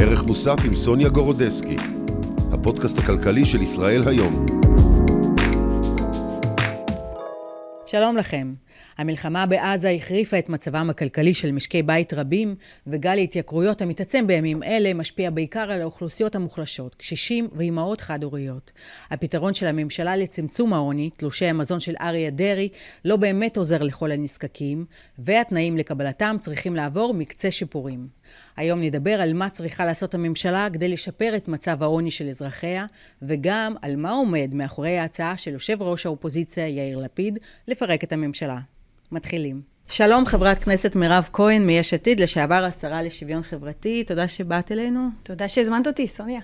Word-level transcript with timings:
ערך 0.00 0.24
מוסף 0.24 0.56
עם 0.66 0.76
סוניה 0.76 1.08
גורודסקי, 1.08 1.76
הפודקאסט 2.52 2.98
הכלכלי 2.98 3.44
של 3.44 3.62
ישראל 3.62 4.08
היום. 4.08 4.46
שלום 7.86 8.16
לכם. 8.16 8.54
המלחמה 8.98 9.46
בעזה 9.46 9.90
החריפה 9.90 10.38
את 10.38 10.48
מצבם 10.48 10.90
הכלכלי 10.90 11.34
של 11.34 11.52
משקי 11.52 11.82
בית 11.82 12.14
רבים, 12.14 12.54
וגל 12.86 13.10
ההתייקרויות 13.10 13.82
המתעצם 13.82 14.26
בימים 14.26 14.62
אלה 14.62 14.94
משפיע 14.94 15.30
בעיקר 15.30 15.70
על 15.72 15.82
האוכלוסיות 15.82 16.34
המוחלשות, 16.34 16.94
קשישים 16.94 17.48
ואימהות 17.52 18.00
חד-הוריות. 18.00 18.72
הפתרון 19.10 19.54
של 19.54 19.66
הממשלה 19.66 20.16
לצמצום 20.16 20.72
העוני, 20.72 21.10
תלושי 21.16 21.46
המזון 21.46 21.80
של 21.80 21.94
אריה 22.00 22.30
דרעי, 22.30 22.68
לא 23.04 23.16
באמת 23.16 23.56
עוזר 23.56 23.82
לכל 23.82 24.12
הנזקקים, 24.12 24.84
והתנאים 25.18 25.76
לקבלתם 25.76 26.36
צריכים 26.40 26.76
לעבור 26.76 27.14
מקצה 27.14 27.50
שיפורים. 27.50 28.18
היום 28.58 28.82
נדבר 28.82 29.20
על 29.20 29.32
מה 29.32 29.50
צריכה 29.50 29.84
לעשות 29.84 30.14
הממשלה 30.14 30.68
כדי 30.72 30.88
לשפר 30.88 31.36
את 31.36 31.48
מצב 31.48 31.82
העוני 31.82 32.10
של 32.10 32.28
אזרחיה, 32.28 32.86
וגם 33.22 33.74
על 33.82 33.96
מה 33.96 34.10
עומד 34.10 34.50
מאחורי 34.52 34.98
ההצעה 34.98 35.36
של 35.36 35.52
יושב 35.52 35.82
ראש 35.82 36.06
האופוזיציה 36.06 36.68
יאיר 36.68 36.98
לפיד 36.98 37.38
לפרק 37.68 38.04
את 38.04 38.12
הממשלה. 38.12 38.58
מתחילים. 39.12 39.60
שלום 39.88 40.26
חברת 40.26 40.58
כנסת 40.58 40.96
מירב 40.96 41.28
כהן 41.32 41.66
מיש 41.66 41.94
עתיד, 41.94 42.20
לשעבר 42.20 42.64
השרה 42.64 43.02
לשוויון 43.02 43.42
חברתי, 43.42 44.04
תודה 44.04 44.28
שבאת 44.28 44.72
אלינו. 44.72 45.08
תודה 45.22 45.48
שהזמנת 45.48 45.86
אותי, 45.86 46.06
סוניה. 46.06 46.40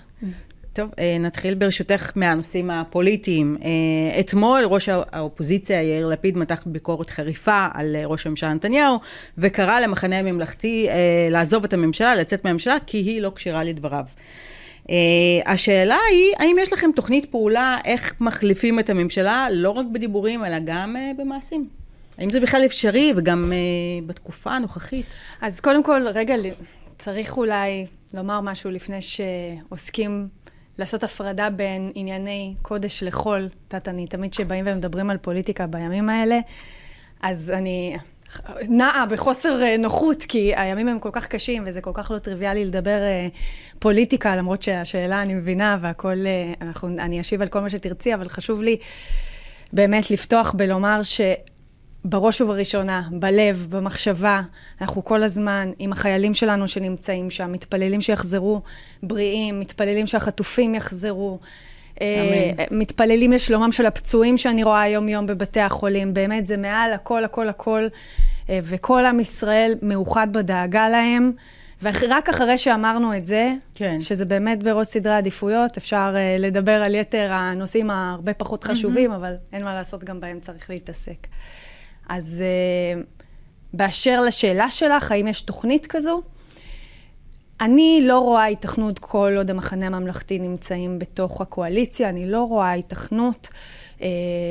טוב, 0.75 0.91
אה, 0.99 1.17
נתחיל 1.21 1.55
ברשותך 1.55 2.11
מהנושאים 2.15 2.71
הפוליטיים. 2.71 3.57
אה, 3.65 4.21
אתמול 4.21 4.65
ראש 4.65 4.89
האופוזיציה 4.89 5.83
יאיר 5.83 6.07
לפיד 6.07 6.37
מתח 6.37 6.63
ביקורת 6.67 7.11
חריפה 7.11 7.67
על 7.75 7.97
אה, 7.97 8.07
ראש 8.07 8.27
הממשלה 8.27 8.55
נתניהו, 8.55 8.99
וקרא 9.39 9.81
למחנה 9.81 10.19
הממלכתי 10.19 10.89
לעזוב 11.31 11.65
את 11.65 11.73
הממשלה, 11.73 12.15
לצאת 12.15 12.45
מהממשלה, 12.45 12.77
כי 12.87 12.97
היא 12.97 13.21
לא 13.21 13.33
כשירה 13.35 13.65
לדבריו. 13.65 14.05
השאלה 15.47 15.99
היא, 16.11 16.35
האם 16.39 16.57
יש 16.61 16.73
לכם 16.73 16.91
תוכנית 16.97 17.25
פעולה 17.25 17.79
איך 17.85 18.15
מחליפים 18.21 18.79
את 18.79 18.91
הממשלה, 18.91 19.47
לא 19.51 19.71
רק 19.71 19.87
בדיבורים, 19.93 20.45
אלא 20.45 20.57
גם 20.65 20.97
במעשים? 21.17 21.69
האם 22.19 22.31
זה 22.31 22.41
בכלל 22.41 22.63
אפשרי, 22.65 23.13
וגם 23.17 23.53
בתקופה 24.07 24.51
הנוכחית? 24.51 25.07
אז 25.41 25.61
קודם 25.61 25.83
כל, 25.83 26.07
רגע, 26.15 26.35
צריך 26.99 27.37
אולי 27.37 27.87
לומר 28.15 28.41
משהו 28.41 28.71
לפני 28.71 28.99
שעוסקים 29.03 30.29
לעשות 30.79 31.05
הפרדה 31.05 31.51
בין 31.51 31.93
ענייני 31.95 32.55
קודש 32.63 33.03
לחול. 33.03 33.49
את 33.69 33.73
יודעת, 33.73 33.89
אני 33.89 34.07
תמיד 34.07 34.31
כשבאים 34.31 34.65
ומדברים 34.69 35.11
על 35.11 35.17
פוליטיקה 35.17 35.67
בימים 35.67 36.09
האלה, 36.09 36.39
אז 37.23 37.51
אני 37.51 37.97
נעה 38.69 39.07
בחוסר 39.07 39.63
אה, 39.63 39.77
נוחות, 39.77 40.23
כי 40.23 40.53
הימים 40.57 40.89
הם 40.89 40.99
כל 40.99 41.09
כך 41.13 41.27
קשים, 41.27 41.63
וזה 41.67 41.81
כל 41.81 41.91
כך 41.95 42.11
לא 42.11 42.19
טריוויאלי 42.19 42.65
לדבר 42.65 43.01
אה, 43.03 43.29
פוליטיקה, 43.79 44.37
למרות 44.37 44.63
שהשאלה 44.63 45.23
אני 45.23 45.35
מבינה, 45.35 45.79
והכול, 45.81 46.27
אה, 46.27 46.53
אנחנו, 46.61 46.89
אני 46.89 47.21
אשיב 47.21 47.43
על 47.43 47.49
כל 47.49 47.61
מה 47.61 47.71
שתרצי, 47.71 48.15
אבל 48.15 48.29
חשוב 48.29 48.63
לי 48.63 48.77
באמת 49.73 50.11
לפתוח 50.11 50.53
בלומר 50.53 51.03
ש... 51.03 51.21
בראש 52.05 52.41
ובראשונה, 52.41 53.03
בלב, 53.11 53.67
במחשבה, 53.71 54.43
אנחנו 54.81 55.05
כל 55.05 55.23
הזמן 55.23 55.71
עם 55.79 55.93
החיילים 55.93 56.35
שלנו 56.35 56.69
שנמצאים 56.69 57.31
שם, 57.31 57.53
מתפללים 57.53 58.01
שיחזרו 58.01 58.61
בריאים, 59.03 59.61
מתפללים 59.61 60.07
שהחטופים 60.07 60.75
יחזרו. 60.75 61.39
אה, 62.01 62.55
אמן. 62.61 62.79
מתפללים 62.79 63.33
לשלומם 63.33 63.73
של 63.73 63.87
הפצועים 63.87 64.37
שאני 64.37 64.63
רואה 64.63 64.89
יום-יום 64.89 65.27
בבתי 65.27 65.61
החולים. 65.61 66.15
באמת, 66.15 66.47
זה 66.47 66.57
מעל 66.57 66.93
הכל, 66.93 67.25
הכל, 67.25 67.49
הכל. 67.49 67.87
אה, 68.51 68.59
וכל 68.63 69.05
עם 69.05 69.21
ישראל 69.21 69.75
מאוחד 69.83 70.29
בדאגה 70.33 70.89
להם. 70.89 71.33
ורק 71.83 72.29
אחרי 72.29 72.59
שאמרנו 72.59 73.17
את 73.17 73.27
זה, 73.27 73.53
כן. 73.75 74.01
שזה 74.01 74.25
באמת 74.25 74.63
בראש 74.63 74.87
סדרי 74.87 75.15
עדיפויות, 75.15 75.77
אפשר 75.77 76.15
uh, 76.15 76.41
לדבר 76.41 76.83
על 76.83 76.95
יתר 76.95 77.33
הנושאים 77.33 77.91
הרבה 77.91 78.35
פחות 78.35 78.65
חשובים, 78.65 79.13
mm-hmm. 79.13 79.17
אבל 79.17 79.35
אין 79.53 79.65
מה 79.65 79.75
לעשות, 79.75 80.05
גם 80.05 80.21
בהם 80.21 80.41
צריך 80.41 80.71
להתעסק. 80.71 81.27
אז 82.09 82.43
uh, 82.43 83.25
באשר 83.73 84.21
לשאלה 84.21 84.71
שלך, 84.71 85.13
האם 85.13 85.27
יש 85.27 85.43
תוכנית 85.43 85.87
כזו? 85.87 86.23
אני 87.61 88.01
לא 88.03 88.19
רואה 88.19 88.47
התכנות 88.47 88.99
כל 88.99 89.35
עוד 89.37 89.51
המחנה 89.51 89.87
הממלכתי 89.87 90.39
נמצאים 90.39 90.99
בתוך 90.99 91.41
הקואליציה, 91.41 92.09
אני 92.09 92.31
לא 92.31 92.43
רואה 92.43 92.73
התכנות 92.73 93.49
אה, 94.03 94.09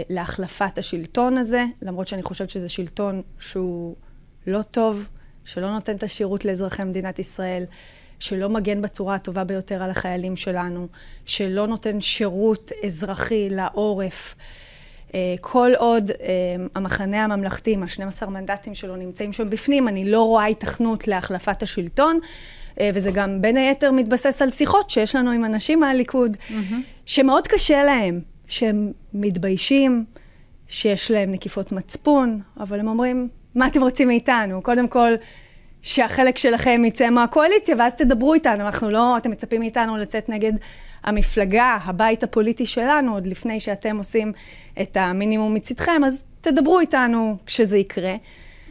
להחלפת 0.09 0.77
השלטון 0.77 1.37
הזה, 1.37 1.65
למרות 1.81 2.07
שאני 2.07 2.23
חושבת 2.23 2.49
שזה 2.49 2.69
שלטון 2.69 3.21
שהוא 3.39 3.95
לא 4.47 4.61
טוב, 4.61 5.09
שלא 5.45 5.71
נותן 5.71 5.91
את 5.91 6.03
השירות 6.03 6.45
לאזרחי 6.45 6.83
מדינת 6.83 7.19
ישראל, 7.19 7.63
שלא 8.19 8.49
מגן 8.49 8.81
בצורה 8.81 9.15
הטובה 9.15 9.43
ביותר 9.43 9.83
על 9.83 9.89
החיילים 9.89 10.35
שלנו, 10.35 10.87
שלא 11.25 11.67
נותן 11.67 12.01
שירות 12.01 12.71
אזרחי 12.85 13.49
לעורף. 13.49 14.35
אה, 14.39 14.62
כל 15.41 15.71
עוד 15.77 16.11
אה, 16.11 16.15
המחנה 16.75 17.23
הממלכתי, 17.23 17.73
עם 17.73 17.83
ה-12 17.83 18.25
מנדטים 18.25 18.75
שלו 18.75 18.95
נמצאים 18.95 19.33
שם 19.33 19.49
בפנים, 19.49 19.87
אני 19.87 20.11
לא 20.11 20.23
רואה 20.23 20.45
התכנות 20.45 21.07
להחלפת 21.07 21.63
השלטון. 21.63 22.19
אה, 22.79 22.89
וזה 22.93 23.11
גם 23.11 23.41
בין 23.41 23.57
היתר 23.57 23.91
מתבסס 23.91 24.41
על 24.41 24.49
שיחות 24.49 24.89
שיש 24.89 25.15
לנו 25.15 25.31
עם 25.31 25.45
אנשים 25.45 25.79
מהליכוד, 25.79 26.37
mm-hmm. 26.37 26.73
שמאוד 27.05 27.47
קשה 27.47 27.83
להם, 27.83 28.21
שהם 28.47 28.91
מתביישים, 29.13 30.05
שיש 30.67 31.11
להם 31.11 31.31
נקיפות 31.31 31.71
מצפון, 31.71 32.41
אבל 32.59 32.79
הם 32.79 32.87
אומרים, 32.87 33.29
מה 33.55 33.67
אתם 33.67 33.81
רוצים 33.81 34.07
מאיתנו? 34.07 34.61
קודם 34.61 34.87
כל, 34.87 35.13
שהחלק 35.81 36.37
שלכם 36.37 36.81
יצא 36.85 37.09
מהקואליציה, 37.09 37.75
ואז 37.79 37.95
תדברו 37.95 38.33
איתנו. 38.33 38.65
אנחנו 38.65 38.89
לא, 38.89 39.17
אתם 39.17 39.31
מצפים 39.31 39.59
מאיתנו 39.59 39.97
לצאת 39.97 40.29
נגד 40.29 40.53
המפלגה, 41.03 41.77
הבית 41.83 42.23
הפוליטי 42.23 42.65
שלנו, 42.65 43.13
עוד 43.13 43.27
לפני 43.27 43.59
שאתם 43.59 43.97
עושים 43.97 44.31
את 44.81 44.97
המינימום 44.97 45.53
מצדכם, 45.53 46.03
אז 46.05 46.23
תדברו 46.41 46.79
איתנו 46.79 47.37
כשזה 47.45 47.77
יקרה. 47.77 48.15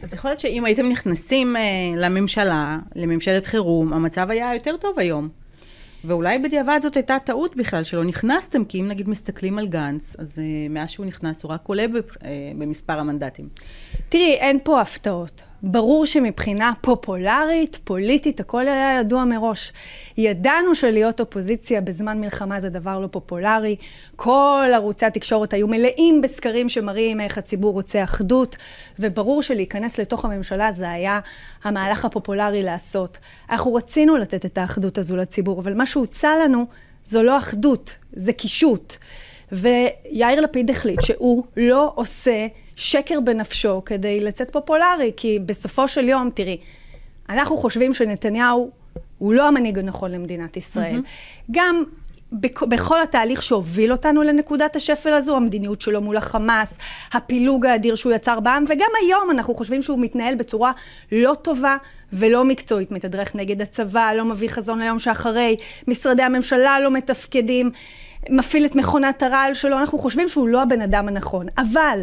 אז 0.03 0.13
יכול 0.13 0.31
להיות 0.31 0.39
שאם 0.39 0.65
הייתם 0.65 0.89
נכנסים 0.89 1.55
אה, 1.55 1.61
לממשלה, 1.97 2.79
לממשלת 2.95 3.47
חירום, 3.47 3.93
המצב 3.93 4.29
היה 4.29 4.53
יותר 4.53 4.77
טוב 4.77 4.99
היום. 4.99 5.29
ואולי 6.05 6.39
בדיעבד 6.39 6.79
זאת 6.81 6.95
הייתה 6.95 7.17
טעות 7.25 7.55
בכלל, 7.55 7.83
שלא 7.83 8.03
נכנסתם, 8.03 8.65
כי 8.65 8.81
אם 8.81 8.87
נגיד 8.87 9.09
מסתכלים 9.09 9.59
על 9.59 9.67
גנץ, 9.67 10.15
אז 10.19 10.39
אה, 10.39 10.43
מאז 10.69 10.89
שהוא 10.89 11.05
נכנס 11.05 11.43
הוא 11.43 11.51
רק 11.51 11.61
עולה 11.67 11.83
אה, 11.83 12.51
במספר 12.57 12.99
המנדטים. 12.99 13.49
תראי, 14.09 14.33
אין 14.33 14.59
פה 14.63 14.81
הפתעות. 14.81 15.41
ברור 15.65 16.05
שמבחינה 16.05 16.71
פופולרית, 16.81 17.79
פוליטית, 17.83 18.39
הכל 18.39 18.67
היה 18.67 18.99
ידוע 18.99 19.25
מראש. 19.25 19.73
ידענו 20.17 20.75
שלהיות 20.75 21.19
אופוזיציה 21.19 21.81
בזמן 21.81 22.21
מלחמה 22.21 22.59
זה 22.59 22.69
דבר 22.69 22.99
לא 22.99 23.07
פופולרי. 23.07 23.75
כל 24.15 24.69
ערוצי 24.73 25.05
התקשורת 25.05 25.53
היו 25.53 25.67
מלאים 25.67 26.21
בסקרים 26.21 26.69
שמראים 26.69 27.21
איך 27.21 27.37
הציבור 27.37 27.73
רוצה 27.73 28.03
אחדות, 28.03 28.55
וברור 28.99 29.41
שלהיכנס 29.41 29.99
לתוך 29.99 30.25
הממשלה 30.25 30.71
זה 30.71 30.89
היה 30.89 31.19
המהלך 31.63 32.05
הפופולרי 32.05 32.63
לעשות. 32.63 33.17
אנחנו 33.49 33.73
רצינו 33.73 34.17
לתת 34.17 34.45
את 34.45 34.57
האחדות 34.57 34.97
הזו 34.97 35.15
לציבור, 35.15 35.59
אבל 35.59 35.73
מה 35.73 35.85
שהוצע 35.85 36.31
לנו 36.43 36.65
זו 37.05 37.23
לא 37.23 37.37
אחדות, 37.37 37.97
זה 38.13 38.33
קישוט. 38.33 38.93
ויאיר 39.51 40.41
לפיד 40.41 40.69
החליט 40.69 41.01
שהוא 41.01 41.43
לא 41.57 41.91
עושה 41.95 42.47
שקר 42.75 43.19
בנפשו 43.19 43.81
כדי 43.85 44.19
לצאת 44.19 44.51
פופולרי, 44.51 45.11
כי 45.17 45.39
בסופו 45.45 45.87
של 45.87 46.09
יום, 46.09 46.29
תראי, 46.33 46.57
אנחנו 47.29 47.57
חושבים 47.57 47.93
שנתניהו 47.93 48.71
הוא 49.17 49.33
לא 49.33 49.47
המנהיג 49.47 49.79
הנכון 49.79 50.11
למדינת 50.11 50.57
ישראל. 50.57 50.99
Mm-hmm. 50.99 51.51
גם 51.51 51.83
בכל 52.61 53.01
התהליך 53.01 53.43
שהוביל 53.43 53.91
אותנו 53.91 54.23
לנקודת 54.23 54.75
השפל 54.75 55.13
הזו, 55.13 55.35
המדיניות 55.35 55.81
שלו 55.81 56.01
מול 56.01 56.17
החמאס, 56.17 56.77
הפילוג 57.13 57.65
האדיר 57.65 57.95
שהוא 57.95 58.13
יצר 58.13 58.39
בעם, 58.39 58.63
וגם 58.67 58.87
היום 59.01 59.31
אנחנו 59.31 59.55
חושבים 59.55 59.81
שהוא 59.81 59.99
מתנהל 59.99 60.35
בצורה 60.35 60.71
לא 61.11 61.35
טובה 61.41 61.77
ולא 62.13 62.45
מקצועית, 62.45 62.91
מתדרך 62.91 63.35
נגד 63.35 63.61
הצבא, 63.61 64.13
לא 64.13 64.25
מביא 64.25 64.49
חזון 64.49 64.79
ליום 64.79 64.99
שאחרי, 64.99 65.55
משרדי 65.87 66.23
הממשלה 66.23 66.79
לא 66.79 66.91
מתפקדים, 66.91 67.71
מפעיל 68.29 68.65
את 68.65 68.75
מכונת 68.75 69.23
הרעל 69.23 69.53
שלו, 69.53 69.77
אנחנו 69.77 69.97
חושבים 69.97 70.27
שהוא 70.27 70.47
לא 70.47 70.61
הבן 70.61 70.81
אדם 70.81 71.07
הנכון. 71.07 71.45
אבל 71.57 71.99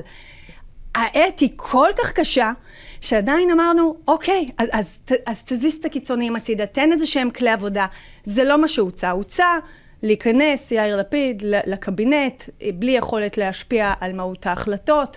העת 0.95 1.41
היא 1.41 1.51
כל 1.57 1.89
כך 1.99 2.13
קשה, 2.13 2.53
שעדיין 3.01 3.51
אמרנו, 3.51 3.97
אוקיי, 4.09 4.47
אז, 4.59 4.69
אז, 4.73 4.99
אז 5.27 5.43
תזיז 5.45 5.75
את 5.75 5.85
הקיצוניים 5.85 6.37
הצידה, 6.37 6.67
תן 6.67 6.93
איזה 6.93 7.07
שהם 7.07 7.31
כלי 7.31 7.51
עבודה. 7.51 7.87
זה 8.25 8.45
לא 8.45 8.61
מה 8.61 8.69
שהוצע. 8.69 9.11
הוצע 9.11 9.59
להיכנס, 10.03 10.73
יאיר 10.73 10.97
לפיד, 10.97 11.43
לקבינט, 11.43 12.43
בלי 12.75 12.93
יכולת 12.93 13.39
להשפיע 13.39 13.93
על 14.01 14.13
מהות 14.13 14.47
ההחלטות. 14.47 15.17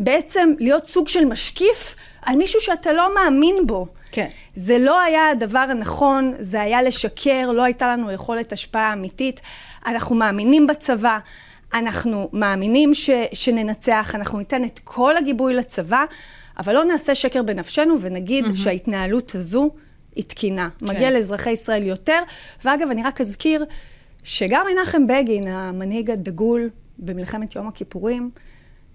בעצם 0.00 0.52
להיות 0.58 0.86
סוג 0.86 1.08
של 1.08 1.24
משקיף 1.24 1.94
על 2.22 2.36
מישהו 2.36 2.60
שאתה 2.60 2.92
לא 2.92 3.14
מאמין 3.14 3.54
בו. 3.66 3.86
כן. 4.12 4.28
זה 4.56 4.78
לא 4.78 5.00
היה 5.00 5.28
הדבר 5.28 5.58
הנכון, 5.58 6.34
זה 6.38 6.60
היה 6.60 6.82
לשקר, 6.82 7.50
לא 7.52 7.62
הייתה 7.62 7.92
לנו 7.92 8.12
יכולת 8.12 8.52
השפעה 8.52 8.92
אמיתית. 8.92 9.40
אנחנו 9.86 10.16
מאמינים 10.16 10.66
בצבא. 10.66 11.18
אנחנו 11.74 12.28
מאמינים 12.32 12.94
ש, 12.94 13.10
שננצח, 13.32 14.12
אנחנו 14.14 14.38
ניתן 14.38 14.64
את 14.64 14.80
כל 14.84 15.16
הגיבוי 15.16 15.54
לצבא, 15.54 16.04
אבל 16.58 16.74
לא 16.74 16.84
נעשה 16.84 17.14
שקר 17.14 17.42
בנפשנו 17.42 18.00
ונגיד 18.00 18.44
mm-hmm. 18.44 18.56
שההתנהלות 18.56 19.34
הזו 19.34 19.70
היא 20.14 20.24
תקינה. 20.24 20.68
כן. 20.78 20.86
מגיע 20.86 21.10
לאזרחי 21.10 21.50
ישראל 21.50 21.86
יותר. 21.86 22.18
ואגב, 22.64 22.90
אני 22.90 23.02
רק 23.02 23.20
אזכיר 23.20 23.64
שגם 24.22 24.66
מנחם 24.72 25.06
בגין, 25.06 25.48
המנהיג 25.48 26.10
הדגול 26.10 26.70
במלחמת 26.98 27.54
יום 27.56 27.68
הכיפורים, 27.68 28.30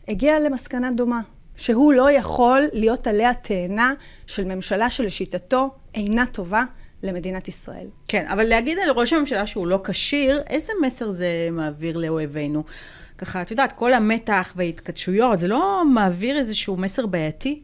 הגיע 0.08 0.40
למסקנה 0.40 0.92
דומה. 0.92 1.22
שהוא 1.60 1.94
לא 1.94 2.12
יכול 2.12 2.62
להיות 2.74 3.08
עלי 3.08 3.26
התאנה 3.26 3.94
של 4.28 4.56
ממשלה 4.56 4.90
שלשיטתו 4.90 5.70
אינה 5.96 6.26
טובה 6.26 6.64
למדינת 7.04 7.48
ישראל. 7.48 7.88
כן, 8.08 8.26
אבל 8.28 8.44
להגיד 8.44 8.80
על 8.80 8.90
ראש 8.90 9.14
הממשלה 9.14 9.48
שהוא 9.48 9.68
לא 9.68 9.80
כשיר, 9.84 10.42
איזה 10.50 10.74
מסר 10.82 11.10
זה 11.10 11.28
מעביר 11.52 11.98
לאויבינו? 11.98 12.64
ככה, 13.18 13.42
את 13.42 13.52
יודעת, 13.52 13.72
כל 13.72 13.94
המתח 13.94 14.54
וההתכתשויות, 14.56 15.40
זה 15.40 15.48
לא 15.48 15.84
מעביר 15.94 16.38
איזשהו 16.38 16.78
מסר 16.78 17.06
בעייתי? 17.06 17.62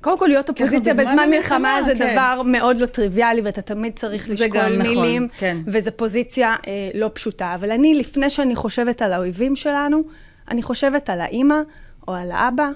קודם 0.00 0.18
כל, 0.18 0.26
להיות 0.26 0.48
אופוזיציה 0.48 0.94
בזמן 0.94 1.30
מלחמה 1.30 1.78
זה 1.84 1.92
כן. 1.98 2.12
דבר 2.12 2.42
מאוד 2.44 2.78
לא 2.78 2.86
טריוויאלי, 2.86 3.40
ואתה 3.40 3.62
תמיד 3.62 3.92
צריך 3.96 4.30
לשקול 4.30 4.48
נכון, 4.48 4.78
מילים, 4.78 5.24
נכון, 5.24 5.38
כן. 5.38 5.56
וזו 5.66 5.90
פוזיציה 5.96 6.56
אה, 6.66 6.90
לא 6.94 7.10
פשוטה. 7.14 7.54
אבל 7.54 7.70
אני, 7.70 7.94
לפני 7.94 8.30
שאני 8.30 8.56
חושבת 8.56 9.02
על 9.02 9.12
האויבים 9.12 9.56
שלנו, 9.56 10.02
אני 10.50 10.62
חושבת 10.62 11.10
על 11.10 11.20
האימא 11.20 11.60
או 12.08 12.14
על 12.14 12.30
האבא, 12.32 12.70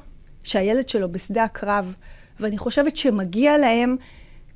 שהילד 0.45 0.89
שלו 0.89 1.13
בשדה 1.13 1.45
הקרב, 1.45 1.95
ואני 2.41 2.59
חושבת 2.59 2.97
שמגיע 2.97 3.59
להם 3.59 3.97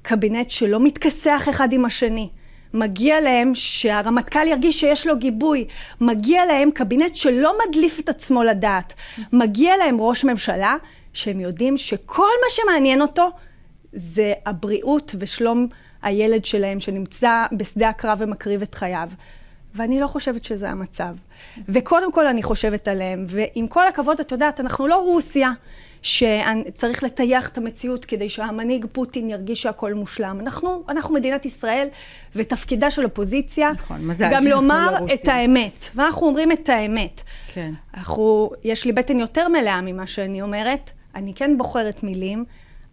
קבינט 0.03 0.51
שלא 0.51 0.81
מתכסח 0.81 1.47
אחד 1.51 1.73
עם 1.73 1.85
השני. 1.85 2.29
מגיע 2.75 3.21
להם 3.21 3.55
שהרמטכ"ל 3.55 4.47
ירגיש 4.47 4.81
שיש 4.81 5.07
לו 5.07 5.19
גיבוי. 5.19 5.67
מגיע 6.01 6.47
להם 6.47 6.71
קבינט 6.71 7.15
שלא 7.15 7.55
מדליף 7.67 8.01
את 8.01 8.09
עצמו 8.09 8.43
לדעת. 8.43 8.93
מגיע 9.33 9.77
להם 9.77 10.01
ראש 10.01 10.25
ממשלה 10.25 10.77
שהם 11.13 11.41
יודעים 11.41 11.77
שכל 11.77 12.23
מה 12.23 12.51
שמעניין 12.51 13.03
אותו 13.03 13.31
זה 13.93 14.33
הבריאות 14.47 15.15
ושלום 15.19 15.67
הילד 16.03 16.45
שלהם 16.45 16.81
שנמצא 16.81 17.47
בשדה 17.53 17.89
הקרב 17.89 18.19
ומקריב 18.21 18.63
את 18.63 18.75
חייו. 18.75 19.09
ואני 19.75 20.01
לא 20.01 20.07
חושבת 20.07 20.45
שזה 20.45 20.71
המצב. 20.71 21.15
וקודם 21.69 22.13
כל 22.13 22.27
אני 22.27 22.43
חושבת 22.43 22.89
עליהם, 22.89 23.25
ועם 23.29 23.67
כל 23.67 23.87
הכבוד, 23.87 24.21
את 24.21 24.33
יודעת, 24.33 24.61
אנחנו 24.61 24.87
לא 24.87 24.97
רוסיה, 24.97 25.53
שצריך 26.03 27.03
לטייח 27.03 27.49
את 27.49 27.59
המציאות 27.59 28.05
כדי 28.05 28.29
שהמנהיג 28.29 28.87
פוטין 28.93 29.31
ירגיש 29.31 29.63
שהכל 29.63 29.95
מושלם. 29.95 30.41
אנחנו, 30.41 30.85
אנחנו 30.89 31.15
מדינת 31.15 31.47
ישראל, 31.47 31.89
ותפקידה 32.37 32.91
של 32.91 33.05
אופוזיציה, 33.05 33.71
נכון, 33.73 34.11
גם 34.31 34.47
לומר 34.47 35.01
לא 35.01 35.07
את 35.15 35.29
האמת. 35.29 35.91
ואנחנו 35.95 36.27
אומרים 36.27 36.53
את 36.53 36.69
האמת. 36.69 37.23
כן. 37.53 37.73
אנחנו, 37.95 38.51
יש 38.65 38.85
לי 38.85 38.93
בטן 38.93 39.19
יותר 39.19 39.49
מלאה 39.49 39.81
ממה 39.81 40.07
שאני 40.07 40.43
אומרת, 40.43 40.91
אני 41.15 41.35
כן 41.35 41.59
בוחרת 41.59 42.03
מילים, 42.03 42.45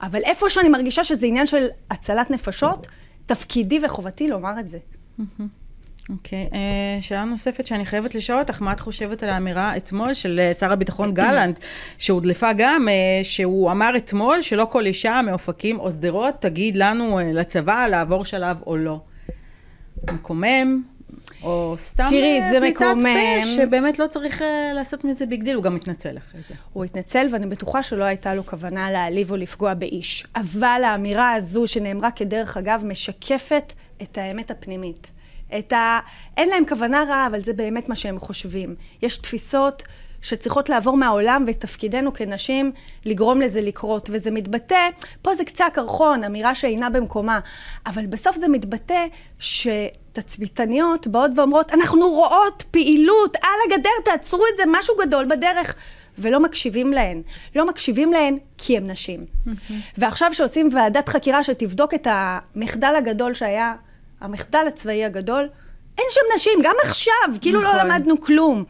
אבל 0.02 0.20
איפה 0.24 0.50
שאני 0.50 0.70
מרגישה 0.70 1.04
שזה 1.04 1.28
עניין 1.28 1.48
של 1.48 1.68
הצלת 1.92 2.32
נפשות, 2.32 2.88
תפקידי 3.26 3.80
וחובתי 3.86 4.28
לומר 4.28 4.60
את 4.60 4.70
זה. 4.70 4.78
Mm-hmm. 5.20 5.65
אוקיי, 6.10 6.48
okay. 6.52 6.54
אה, 6.54 6.60
uh, 7.00 7.04
שאלה 7.04 7.24
נוספת 7.24 7.66
שאני 7.66 7.86
חייבת 7.86 8.16
לשאול 8.16 8.40
אותך, 8.40 8.62
מה 8.62 8.72
את 8.72 8.80
חושבת 8.80 9.24
על 9.24 9.30
האמירה 9.30 9.78
אתמול 9.78 10.14
של 10.14 10.50
uh, 10.52 10.54
שר 10.54 10.72
הביטחון 10.72 11.14
גלנט, 11.22 11.60
שהודלפה 11.98 12.54
גם, 12.54 12.88
uh, 12.88 13.24
שהוא 13.24 13.72
אמר 13.72 13.98
אתמול 13.98 14.42
שלא 14.42 14.68
כל 14.72 14.86
אישה 14.86 15.22
מאופקים 15.26 15.80
או 15.80 15.92
שדרות 15.92 16.34
תגיד 16.40 16.78
לנו 16.78 17.20
uh, 17.20 17.24
לצבא 17.24 17.88
לעבור 17.88 18.26
שלב 18.26 18.58
או 18.68 18.78
לא. 18.78 19.00
מקומם, 20.14 20.84
או 21.44 21.76
סתם 21.80 22.08
תראי, 22.10 22.42
זה 22.50 22.60
מקומם. 22.60 23.02
פה, 23.42 23.46
שבאמת 23.46 24.00
לא 24.00 24.08
צריך 24.08 24.44
לעשות 24.76 25.04
מזה 25.04 25.26
big 25.26 25.44
deal, 25.44 25.56
הוא 25.56 25.64
גם 25.64 25.76
התנצל 25.76 26.18
אחרי 26.18 26.42
זה. 26.48 26.54
הוא 26.74 26.84
התנצל, 26.84 27.28
ואני 27.32 27.46
בטוחה 27.46 27.84
שלא 27.84 28.04
הייתה 28.04 28.36
לו 28.36 28.46
כוונה 28.46 28.92
להעליב 28.92 29.32
או 29.32 29.38
לפגוע 29.38 29.74
באיש. 29.74 30.26
אבל 30.36 30.82
האמירה 30.86 31.34
הזו, 31.34 31.68
שנאמרה 31.68 32.12
כדרך 32.12 32.58
אגב, 32.58 32.84
משקפת 32.86 33.74
את 34.02 34.18
האמת 34.18 34.52
הפנימית. 34.52 35.15
את 35.58 35.74
ה... 35.74 36.00
אין 36.38 36.50
להם 36.50 36.66
כוונה 36.66 37.04
רעה, 37.08 37.28
אבל 37.28 37.40
זה 37.40 37.54
באמת 37.54 37.90
מה 37.90 37.96
שהם 37.96 38.20
חושבים. 38.20 38.76
יש 39.02 39.18
תפיסות 39.18 39.84
שצריכות 40.22 40.70
לעבור 40.70 40.98
מהעולם, 40.98 41.44
ותפקידנו 41.48 42.14
כנשים 42.14 42.72
לגרום 43.06 43.42
לזה 43.42 43.62
לקרות. 43.62 44.10
וזה 44.14 44.32
מתבטא, 44.32 44.90
פה 45.22 45.36
זה 45.36 45.46
קצה 45.46 45.66
הקרחון, 45.66 46.24
אמירה 46.24 46.56
שאינה 46.56 46.90
במקומה, 46.90 47.40
אבל 47.86 48.06
בסוף 48.06 48.36
זה 48.36 48.48
מתבטא 48.48 49.06
שתצפיתניות 49.40 51.08
באות 51.08 51.32
ואומרות, 51.36 51.72
אנחנו 51.72 52.10
רואות 52.10 52.64
פעילות 52.72 53.36
על 53.36 53.60
הגדר, 53.66 53.90
תעצרו 54.06 54.44
את 54.54 54.58
זה, 54.58 54.64
משהו 54.68 54.96
גדול 55.06 55.26
בדרך. 55.26 55.76
ולא 56.18 56.40
מקשיבים 56.40 56.94
להן. 56.94 57.22
לא 57.56 57.68
מקשיבים 57.68 58.14
להן 58.14 58.38
כי 58.58 58.78
הן 58.78 58.92
נשים. 58.92 59.26
Mm-hmm. 59.26 59.74
ועכשיו 59.98 60.34
שעושים 60.34 60.70
ועדת 60.74 61.10
חקירה 61.10 61.44
שתבדוק 61.44 61.94
את 61.94 62.08
המחדל 62.10 62.96
הגדול 62.98 63.34
שהיה 63.34 63.74
המחדל 64.22 64.66
הצבאי 64.68 65.06
הגדול, 65.06 65.50
אין 65.98 66.06
שם 66.10 66.22
נשים, 66.36 66.60
גם 66.64 66.76
עכשיו, 66.84 67.14
כאילו 67.42 67.62
לא 67.62 67.68
נכון. 67.68 67.78
לא 67.78 67.84
למדנו 67.84 68.22
כלום. 68.22 68.64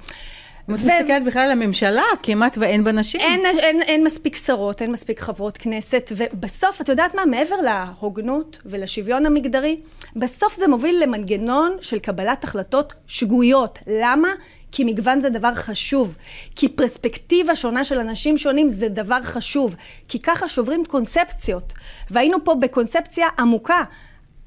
אם 0.69 0.75
את 0.75 0.79
מסתכלת 0.79 1.23
בכלל 1.23 1.41
על 1.41 1.51
הממשלה, 1.51 2.03
כמעט 2.23 2.57
ואין 2.57 2.83
בה 2.83 2.91
נשים. 2.91 3.21
אין, 3.21 3.45
אין, 3.45 3.81
אין 3.81 4.03
מספיק 4.03 4.35
שרות, 4.35 4.81
אין 4.81 4.91
מספיק 4.91 5.19
חברות 5.19 5.57
כנסת, 5.57 6.11
ובסוף, 6.17 6.81
את 6.81 6.89
יודעת 6.89 7.15
מה? 7.15 7.25
מעבר 7.25 7.55
להוגנות 7.55 8.57
ולשוויון 8.65 9.25
המגדרי, 9.25 9.79
בסוף 10.15 10.55
זה 10.55 10.67
מוביל 10.67 11.03
למנגנון 11.03 11.77
של 11.81 11.99
קבלת 11.99 12.43
החלטות 12.43 12.93
שגויות. 13.07 13.79
למה? 13.87 14.29
כי 14.71 14.83
מגוון 14.83 15.21
זה 15.21 15.29
דבר 15.29 15.55
חשוב, 15.55 16.15
כי 16.55 16.69
פרספקטיבה 16.69 17.55
שונה 17.55 17.83
של 17.83 17.99
אנשים 17.99 18.37
שונים 18.37 18.69
זה 18.69 18.89
דבר 18.89 19.21
חשוב, 19.23 19.75
כי 20.07 20.19
ככה 20.19 20.47
שוברים 20.47 20.85
קונספציות. 20.85 21.73
והיינו 22.11 22.43
פה 22.43 22.55
בקונספציה 22.55 23.27
עמוקה. 23.39 23.83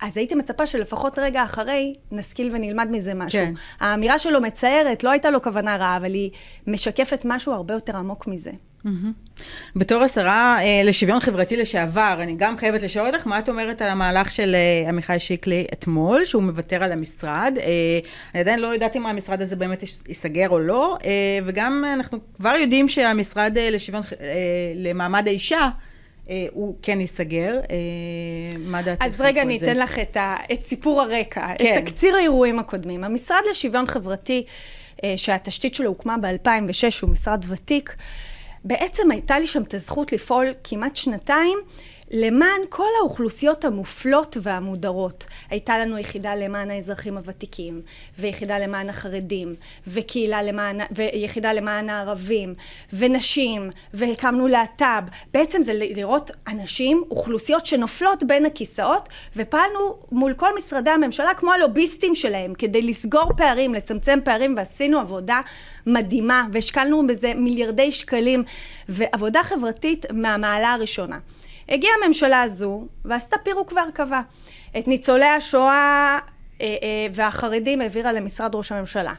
אז 0.01 0.17
הייתי 0.17 0.35
מצפה 0.35 0.67
שלפחות 0.67 1.19
רגע 1.19 1.45
אחרי 1.45 1.95
נשכיל 2.13 2.51
ונלמד 2.53 2.89
מזה 2.91 3.15
משהו. 3.15 3.41
כן. 3.41 3.55
האמירה 3.81 4.19
שלו 4.19 4.41
מצערת, 4.41 5.05
לא 5.05 5.11
הייתה 5.11 5.31
לו 5.31 5.43
כוונה 5.43 5.77
רעה, 5.77 5.97
אבל 5.97 6.15
היא 6.15 6.31
משקפת 6.67 7.23
משהו 7.25 7.53
הרבה 7.53 7.75
יותר 7.75 7.97
עמוק 7.97 8.27
מזה. 8.27 8.51
Mm-hmm. 8.85 9.41
בתור 9.77 10.03
השרה 10.03 10.59
אה, 10.61 10.83
לשוויון 10.85 11.21
חברתי 11.21 11.57
לשעבר, 11.57 12.19
אני 12.21 12.35
גם 12.39 12.59
חייבת 12.59 12.83
לשאול 12.83 13.07
אותך, 13.07 13.27
מה 13.27 13.39
את 13.39 13.49
אומרת 13.49 13.83
על 13.83 13.89
המהלך 13.89 14.31
של 14.31 14.55
אה, 14.55 14.89
עמיחי 14.89 15.19
שיקלי 15.19 15.67
אתמול, 15.73 16.25
שהוא 16.25 16.43
מוותר 16.43 16.85
על 16.85 16.93
המשרד? 16.93 17.55
אה, 17.61 17.65
אני 18.35 18.41
עדיין 18.41 18.61
לא 18.61 18.67
יודעת 18.67 18.97
אם 18.97 19.07
המשרד 19.07 19.43
הזה 19.43 19.57
באמת 19.57 19.83
ייסגר 20.09 20.49
או 20.49 20.59
לא, 20.59 20.97
אה, 21.05 21.11
וגם 21.45 21.85
אנחנו 21.95 22.19
כבר 22.37 22.55
יודעים 22.61 22.89
שהמשרד 22.89 23.59
אה, 23.59 23.71
לשוויון, 23.71 24.03
אה, 24.21 24.27
למעמד 24.75 25.29
האישה, 25.29 25.69
הוא 26.53 26.77
כן 26.83 27.01
ייסגר. 27.01 27.61
אה, 27.71 27.77
מה 28.59 28.83
דעתך 28.83 29.03
אז 29.03 29.21
רגע, 29.21 29.43
אני 29.43 29.57
אתן 29.57 29.77
לך 29.77 29.99
את, 29.99 30.17
ה, 30.17 30.37
את 30.53 30.67
סיפור 30.67 31.01
הרקע, 31.01 31.47
כן. 31.59 31.79
את 31.79 31.85
תקציר 31.85 32.17
האירועים 32.17 32.59
הקודמים. 32.59 33.05
המשרד 33.05 33.41
לשוויון 33.51 33.87
חברתי, 33.87 34.45
אה, 35.05 35.15
שהתשתית 35.17 35.75
שלו 35.75 35.89
הוקמה 35.89 36.17
ב-2006, 36.19 37.03
הוא 37.03 37.11
משרד 37.11 37.45
ותיק, 37.49 37.97
בעצם 38.65 39.11
הייתה 39.11 39.39
לי 39.39 39.47
שם 39.47 39.63
את 39.63 39.75
הזכות 39.75 40.13
לפעול 40.13 40.47
כמעט 40.65 40.97
שנתיים. 40.97 41.59
למען 42.11 42.61
כל 42.69 42.89
האוכלוסיות 43.01 43.65
המופלות 43.65 44.37
והמודרות. 44.43 45.25
הייתה 45.51 45.79
לנו 45.79 45.99
יחידה 45.99 46.35
למען 46.35 46.71
האזרחים 46.71 47.17
הוותיקים, 47.17 47.83
ויחידה 48.19 48.59
למען 48.59 48.89
החרדים, 48.89 49.55
וקהילה 49.87 50.43
למען, 50.43 50.79
ויחידה 50.91 51.53
למען 51.53 51.89
הערבים, 51.91 52.55
ונשים, 52.93 53.71
והקמנו 53.95 54.47
להט"ב. 54.47 55.03
בעצם 55.35 55.63
זה 55.63 55.73
לראות 55.75 56.31
אנשים, 56.49 57.05
אוכלוסיות 57.11 57.67
שנופלות 57.67 58.23
בין 58.23 58.47
הכיסאות, 58.47 59.09
ופעלנו 59.37 59.97
מול 60.13 60.35
כל 60.35 60.57
משרדי 60.57 60.91
הממשלה 60.91 61.35
כמו 61.35 61.53
הלוביסטים 61.53 62.15
שלהם, 62.15 62.55
כדי 62.55 62.83
לסגור 62.83 63.33
פערים, 63.37 63.75
לצמצם 63.75 64.19
פערים, 64.25 64.55
ועשינו 64.57 64.99
עבודה 64.99 65.41
מדהימה, 65.87 66.47
והשקלנו 66.53 67.07
בזה 67.07 67.35
מיליארדי 67.35 67.91
שקלים, 67.91 68.45
ועבודה 68.89 69.43
חברתית 69.43 70.07
מהמעלה 70.13 70.73
הראשונה. 70.73 71.19
הגיעה 71.69 71.93
הממשלה 72.03 72.43
הזו 72.43 72.87
ועשתה 73.05 73.37
פירוק 73.39 73.73
והרכבה. 73.77 74.21
את 74.79 74.89
ניצולי 74.89 75.27
השואה 75.27 76.19
אה, 76.61 76.67
אה, 76.83 77.07
והחרדים 77.13 77.81
העבירה 77.81 78.13
למשרד 78.13 78.55
ראש 78.55 78.73
הממשלה. 78.73 79.15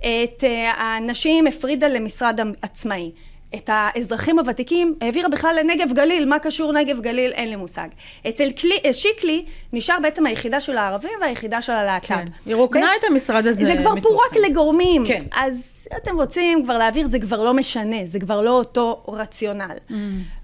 את 0.00 0.44
אה, 0.44 0.72
הנשים 0.72 1.46
הפרידה 1.46 1.88
למשרד 1.88 2.40
עצמאי. 2.62 3.12
את 3.54 3.70
האזרחים 3.72 4.38
הוותיקים 4.38 4.94
העבירה 5.00 5.28
בכלל 5.28 5.56
לנגב 5.60 5.92
גליל, 5.92 6.28
מה 6.28 6.38
קשור 6.38 6.72
נגב 6.72 7.00
גליל? 7.00 7.32
אין 7.32 7.48
לי 7.48 7.56
מושג. 7.56 7.88
אצל 8.28 8.50
קלי, 8.50 8.78
שיקלי 8.92 9.44
נשאר 9.72 9.96
בעצם 10.02 10.26
היחידה 10.26 10.60
של 10.60 10.76
הערבים 10.76 11.18
והיחידה 11.20 11.62
של 11.62 11.72
הלהט"ב. 11.72 12.06
כן, 12.06 12.24
היא 12.46 12.54
רוקנה 12.54 12.90
את 12.98 13.04
המשרד 13.10 13.46
הזה. 13.46 13.66
זה 13.66 13.74
כבר 13.78 14.00
פורק 14.00 14.36
לגורמים. 14.48 15.06
כן. 15.06 15.24
אז 15.32 15.86
אתם 15.96 16.16
רוצים 16.16 16.64
כבר 16.64 16.78
להעביר, 16.78 17.06
זה 17.06 17.18
כבר 17.18 17.44
לא 17.44 17.54
משנה, 17.54 17.96
זה 18.04 18.20
כבר 18.20 18.42
לא 18.42 18.50
אותו 18.50 19.04
רציונל. 19.08 19.76
Mm. 19.88 19.92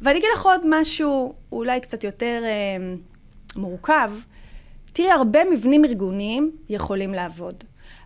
ואני 0.03 0.19
אגיד 0.19 0.29
לך 0.35 0.47
עוד 0.47 0.61
משהו 0.69 1.35
אולי 1.53 1.81
קצת 1.81 2.05
יותר 2.05 2.43
אה, 2.45 2.95
מורכב. 3.57 4.13
תראי, 4.93 5.11
הרבה 5.11 5.45
מבנים 5.45 5.85
ארגוניים 5.85 6.51
יכולים 6.69 7.15
לעבוד. 7.15 7.65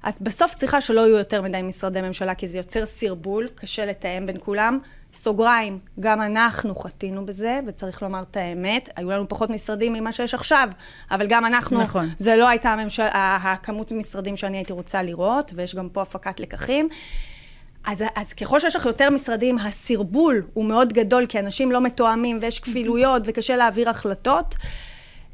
את 0.08 0.20
בסוף 0.20 0.54
צריכה 0.54 0.80
שלא 0.80 1.00
יהיו 1.00 1.18
יותר 1.18 1.42
מדי 1.42 1.62
משרדי 1.62 2.00
ממשלה, 2.00 2.34
כי 2.34 2.48
זה 2.48 2.58
יוצר 2.58 2.86
סרבול, 2.86 3.48
קשה 3.54 3.86
לתאם 3.86 4.26
בין 4.26 4.36
כולם. 4.40 4.78
סוגריים, 5.14 5.78
גם 6.00 6.22
אנחנו 6.22 6.74
חטאנו 6.74 7.26
בזה, 7.26 7.60
וצריך 7.66 8.02
לומר 8.02 8.22
את 8.30 8.36
האמת. 8.36 8.88
היו 8.96 9.10
לנו 9.10 9.28
פחות 9.28 9.50
משרדים 9.50 9.92
ממה 9.92 10.12
שיש 10.12 10.34
עכשיו, 10.34 10.68
אבל 11.10 11.26
גם 11.26 11.44
אנחנו, 11.44 11.82
נכון. 11.82 12.08
זה 12.18 12.36
לא 12.36 12.48
הייתה 12.48 12.70
הממשל, 12.70 13.06
הכמות 13.12 13.92
משרדים 13.92 14.36
שאני 14.36 14.56
הייתי 14.56 14.72
רוצה 14.72 15.02
לראות, 15.02 15.52
ויש 15.54 15.74
גם 15.74 15.88
פה 15.88 16.02
הפקת 16.02 16.40
לקחים. 16.40 16.88
אז, 17.86 18.04
אז 18.16 18.32
ככל 18.32 18.60
שיש 18.60 18.76
לך 18.76 18.86
יותר 18.86 19.10
משרדים, 19.10 19.58
הסרבול 19.58 20.42
הוא 20.54 20.64
מאוד 20.64 20.92
גדול, 20.92 21.26
כי 21.26 21.38
אנשים 21.38 21.72
לא 21.72 21.80
מתואמים 21.80 22.38
ויש 22.40 22.60
כפילויות 22.60 23.22
וקשה 23.26 23.56
להעביר 23.56 23.90
החלטות. 23.90 24.54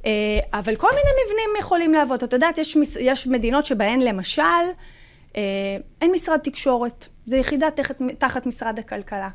אה, 0.07 0.11
אבל 0.53 0.77
כל 0.77 0.89
מיני 0.89 1.11
מבנים 1.25 1.51
יכולים 1.59 1.93
לעבוד. 1.93 2.23
את 2.23 2.33
יודעת, 2.33 2.59
יש, 2.59 2.77
יש 3.01 3.27
מדינות 3.27 3.67
שבהן 3.67 4.01
למשל, 4.01 4.43
אה, 5.37 5.43
אין 6.01 6.13
משרד 6.13 6.39
תקשורת. 6.39 7.09
זו 7.27 7.37
יחידה 7.37 7.71
תחת, 7.71 8.03
תחת 8.19 8.47
משרד 8.47 8.79
הכלכלה. 8.79 9.29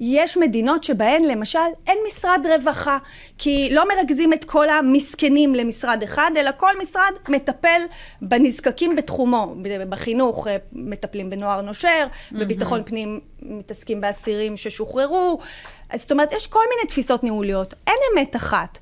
יש 0.00 0.36
מדינות 0.36 0.84
שבהן 0.84 1.24
למשל 1.24 1.58
אין 1.86 1.98
משרד 2.06 2.46
רווחה, 2.54 2.98
כי 3.38 3.68
לא 3.70 3.84
מרכזים 3.88 4.32
את 4.32 4.44
כל 4.44 4.68
המסכנים 4.68 5.54
למשרד 5.54 6.02
אחד, 6.02 6.30
אלא 6.36 6.50
כל 6.56 6.78
משרד 6.80 7.12
מטפל 7.28 7.80
בנזקקים 8.22 8.96
בתחומו. 8.96 9.54
בחינוך 9.88 10.46
אה, 10.46 10.56
מטפלים 10.72 11.30
בנוער 11.30 11.62
נושר. 11.62 12.06
בביטחון 12.32 12.82
פנים 12.84 13.20
מתעסקים 13.42 14.00
באסירים 14.00 14.56
ששוחררו. 14.56 15.38
זאת 15.94 16.12
אומרת, 16.12 16.32
יש 16.32 16.46
כל 16.46 16.62
מיני 16.70 16.88
תפיסות 16.88 17.24
ניהוליות. 17.24 17.74
אין 17.86 17.96
אמת 18.14 18.36
אחת, 18.36 18.78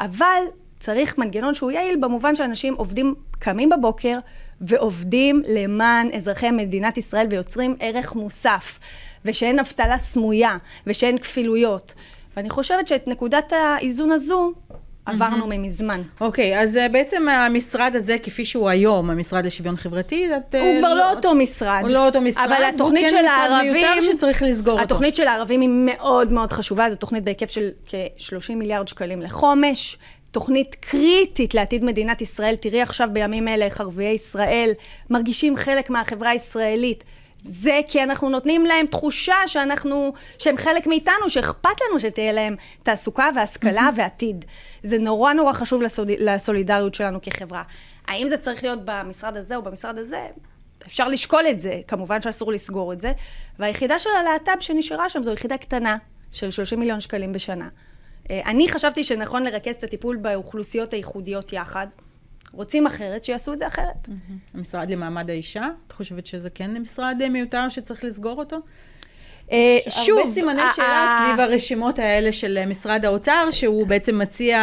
אבל 0.00 0.42
צריך 0.80 1.18
מנגנון 1.18 1.54
שהוא 1.54 1.70
יעיל 1.70 1.96
במובן 2.00 2.36
שאנשים 2.36 2.74
עובדים, 2.74 3.14
קמים 3.38 3.68
בבוקר, 3.68 4.12
ועובדים 4.60 5.42
למען 5.48 6.10
אזרחי 6.12 6.50
מדינת 6.50 6.98
ישראל 6.98 7.26
ויוצרים 7.30 7.74
ערך 7.80 8.14
מוסף, 8.14 8.78
ושאין 9.24 9.58
אבטלה 9.58 9.98
סמויה, 9.98 10.56
ושאין 10.86 11.18
כפילויות. 11.18 11.94
ואני 12.36 12.50
חושבת 12.50 12.88
שאת 12.88 13.08
נקודת 13.08 13.52
האיזון 13.52 14.10
הזו 14.10 14.52
עברנו 15.06 15.44
mm-hmm. 15.44 15.56
ממזמן. 15.56 16.02
אוקיי, 16.20 16.58
okay, 16.58 16.62
אז 16.62 16.76
uh, 16.76 16.92
בעצם 16.92 17.28
המשרד 17.28 17.96
הזה, 17.96 18.16
כפי 18.22 18.44
שהוא 18.44 18.68
היום, 18.68 19.10
המשרד 19.10 19.46
לשוויון 19.46 19.76
חברתי, 19.76 20.28
את... 20.36 20.54
הוא 20.54 20.62
uh, 20.62 20.78
כבר 20.78 20.94
לא 20.94 21.10
אותו 21.10 21.34
משרד. 21.34 21.80
הוא 21.82 21.90
לא 21.90 22.06
אותו 22.06 22.20
משרד, 22.20 22.44
אבל 22.44 22.64
התוכנית 22.74 23.04
כן 23.04 23.10
של 23.10 23.26
הערבים... 23.26 23.74
הוא 23.74 23.74
כן 23.74 23.80
משרד 23.80 23.94
מיותר 23.98 24.16
שצריך 24.16 24.42
לסגור 24.42 24.58
התוכנית 24.58 24.82
אותו. 24.82 24.94
התוכנית 24.94 25.16
של 25.16 25.26
הערבים 25.26 25.60
היא 25.60 25.70
מאוד 25.72 26.32
מאוד 26.32 26.52
חשובה, 26.52 26.90
זו 26.90 26.96
תוכנית 26.96 27.24
בהיקף 27.24 27.50
של 27.50 27.68
כ-30 27.86 28.54
מיליארד 28.54 28.88
שקלים 28.88 29.22
לחומש. 29.22 29.98
תוכנית 30.30 30.74
קריטית 30.74 31.54
לעתיד 31.54 31.84
מדינת 31.84 32.20
ישראל. 32.20 32.56
תראי 32.56 32.82
עכשיו 32.82 33.08
בימים 33.12 33.48
אלה 33.48 33.64
איך 33.64 33.80
ערביי 33.80 34.14
ישראל 34.14 34.70
מרגישים 35.10 35.56
חלק 35.56 35.90
מהחברה 35.90 36.30
הישראלית. 36.30 37.04
זה 37.42 37.80
כי 37.86 38.02
אנחנו 38.02 38.28
נותנים 38.28 38.66
להם 38.66 38.86
תחושה 38.86 39.36
שאנחנו, 39.46 40.12
שהם 40.38 40.56
חלק 40.56 40.86
מאיתנו, 40.86 41.28
שאכפת 41.30 41.80
לנו 41.88 42.00
שתהיה 42.00 42.32
להם 42.32 42.56
תעסוקה 42.82 43.28
והשכלה 43.34 43.90
ועתיד. 43.96 44.44
זה 44.82 44.98
נורא 44.98 45.32
נורא 45.32 45.52
חשוב 45.52 45.82
לסוד... 45.82 46.10
לסולידריות 46.18 46.94
שלנו 46.94 47.18
כחברה. 47.22 47.62
האם 48.08 48.28
זה 48.28 48.36
צריך 48.36 48.64
להיות 48.64 48.78
במשרד 48.84 49.36
הזה 49.36 49.56
או 49.56 49.62
במשרד 49.62 49.98
הזה? 49.98 50.26
אפשר 50.86 51.08
לשקול 51.08 51.44
את 51.50 51.60
זה, 51.60 51.80
כמובן 51.88 52.22
שאסור 52.22 52.52
לסגור 52.52 52.92
את 52.92 53.00
זה. 53.00 53.12
והיחידה 53.58 53.98
של 53.98 54.10
הלהט"ב 54.20 54.60
שנשארה 54.60 55.08
שם 55.08 55.22
זו 55.22 55.32
יחידה 55.32 55.58
קטנה 55.58 55.96
של 56.32 56.50
30 56.50 56.80
מיליון 56.80 57.00
שקלים 57.00 57.32
בשנה. 57.32 57.68
אה, 58.30 58.40
אני 58.46 58.68
חשבתי 58.68 59.04
שנכון 59.04 59.42
לרכז 59.42 59.74
את 59.74 59.84
הטיפול 59.84 60.16
באוכלוסיות 60.16 60.92
הייחודיות 60.92 61.52
יחד. 61.52 61.86
רוצים 62.52 62.86
אחרת, 62.86 63.24
שיעשו 63.24 63.52
את 63.52 63.58
זה 63.58 63.66
אחרת. 63.66 64.08
המשרד 64.54 64.90
למעמד 64.90 65.30
האישה, 65.30 65.68
את 65.86 65.92
חושבת 65.92 66.26
שזה 66.26 66.50
כן 66.50 66.82
משרד 66.82 67.22
מיותר 67.30 67.68
שצריך 67.68 68.04
לסגור 68.04 68.38
אותו? 68.38 68.56
אה, 69.52 69.78
שוב, 69.88 70.18
הרבה 70.18 70.30
סימני 70.30 70.62
שאלה 70.76 71.18
סביב 71.26 71.40
הרשימות 71.40 71.98
האלה 71.98 72.32
של 72.32 72.66
משרד 72.66 73.04
האוצר, 73.04 73.48
שהוא 73.50 73.86
בעצם 73.86 74.18
מציע 74.18 74.58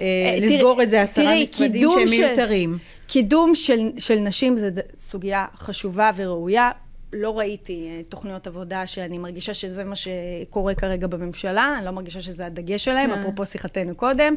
אה, 0.00 0.36
לסגור 0.40 0.80
איזה 0.80 1.02
עשרה 1.02 1.42
משרדים 1.42 1.90
שהם 1.90 2.20
מיותרים. 2.20 2.74
קידום 3.06 3.52
של 3.98 4.18
נשים 4.20 4.56
זה 4.56 4.70
סוגיה 4.96 5.46
חשובה 5.56 6.10
וראויה. 6.16 6.70
לא 7.14 7.38
ראיתי 7.38 7.88
אה, 7.90 8.00
תוכניות 8.08 8.46
עבודה 8.46 8.86
שאני 8.86 9.18
מרגישה 9.18 9.54
שזה 9.54 9.84
מה 9.84 9.94
שקורה 9.96 10.74
כרגע 10.74 11.06
בממשלה, 11.06 11.74
אני 11.78 11.86
לא 11.86 11.90
מרגישה 11.90 12.20
שזה 12.20 12.46
הדגש 12.46 12.84
שלהם, 12.84 13.10
כן. 13.10 13.20
אפרופו 13.20 13.46
שיחתנו 13.46 13.94
קודם. 13.94 14.34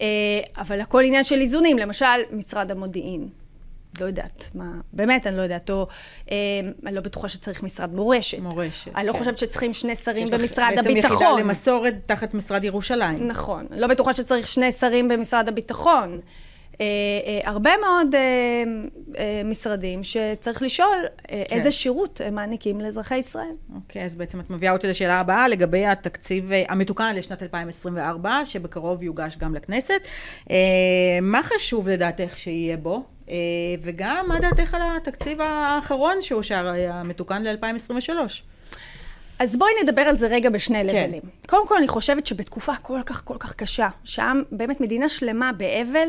אה, 0.00 0.06
אבל 0.56 0.80
הכל 0.80 1.04
עניין 1.04 1.24
של 1.24 1.40
איזונים, 1.40 1.78
למשל, 1.78 2.06
משרד 2.32 2.70
המודיעין. 2.70 3.28
לא 4.00 4.06
יודעת, 4.06 4.50
מה, 4.54 4.72
באמת 4.92 5.26
אני 5.26 5.36
לא 5.36 5.42
יודעת, 5.42 5.70
או 5.70 5.86
אה, 6.30 6.36
אני 6.86 6.94
לא 6.94 7.00
בטוחה 7.00 7.28
שצריך 7.28 7.62
משרד 7.62 7.94
מורשת. 7.94 8.38
מורשת, 8.38 8.90
אני 8.96 9.06
לא 9.06 9.12
כן. 9.12 9.18
חושבת 9.18 9.38
שצריך 9.38 9.74
שני 9.74 9.96
שרים 9.96 10.30
במשרד 10.30 10.72
בעצם 10.76 10.90
הביטחון. 10.90 11.16
בעצם 11.16 11.24
יחידה 11.24 11.40
למסורת 11.40 11.94
תחת 12.06 12.34
משרד 12.34 12.64
ירושלים. 12.64 13.28
נכון, 13.28 13.66
לא 13.70 13.86
בטוחה 13.86 14.12
שצריך 14.12 14.46
שני 14.46 14.72
שרים 14.72 15.08
במשרד 15.08 15.48
הביטחון. 15.48 16.20
אה, 16.82 16.86
אה, 17.44 17.50
הרבה 17.50 17.70
מאוד 17.80 18.14
אה, 18.14 19.42
משרדים 19.44 20.04
שצריך 20.04 20.62
לשאול 20.62 20.96
כן. 21.28 21.42
איזה 21.50 21.70
שירות 21.70 22.20
הם 22.24 22.34
מעניקים 22.34 22.80
לאזרחי 22.80 23.16
ישראל. 23.16 23.54
אוקיי, 23.74 24.04
אז 24.04 24.14
בעצם 24.14 24.40
את 24.40 24.50
מביאה 24.50 24.72
אותי 24.72 24.86
לשאלה 24.86 25.20
הבאה 25.20 25.48
לגבי 25.48 25.86
התקציב 25.86 26.50
המתוקן 26.68 27.16
לשנת 27.16 27.42
2024, 27.42 28.40
שבקרוב 28.44 29.02
יוגש 29.02 29.36
גם 29.36 29.54
לכנסת. 29.54 30.02
מה 31.22 31.40
חשוב 31.42 31.88
לדעתך 31.88 32.38
שיהיה 32.38 32.76
בו? 32.76 33.02
וגם 33.82 34.24
מה 34.28 34.40
דעתך 34.40 34.74
על 34.74 34.82
התקציב 34.96 35.40
האחרון 35.40 36.22
שאושר, 36.22 36.72
המתוקן 36.88 37.42
ל-2023? 37.42 38.10
אז 39.38 39.56
בואי 39.56 39.72
נדבר 39.82 40.02
על 40.02 40.16
זה 40.16 40.26
רגע 40.26 40.50
בשני 40.50 40.82
כן. 40.82 41.04
לבלים. 41.04 41.22
קודם 41.46 41.68
כל, 41.68 41.76
אני 41.76 41.88
חושבת 41.88 42.26
שבתקופה 42.26 42.72
כל 42.82 43.00
כך 43.06 43.24
כל 43.24 43.36
כך 43.38 43.54
קשה, 43.54 43.88
שם 44.04 44.42
באמת 44.52 44.80
מדינה 44.80 45.08
שלמה 45.08 45.52
באבל, 45.52 46.08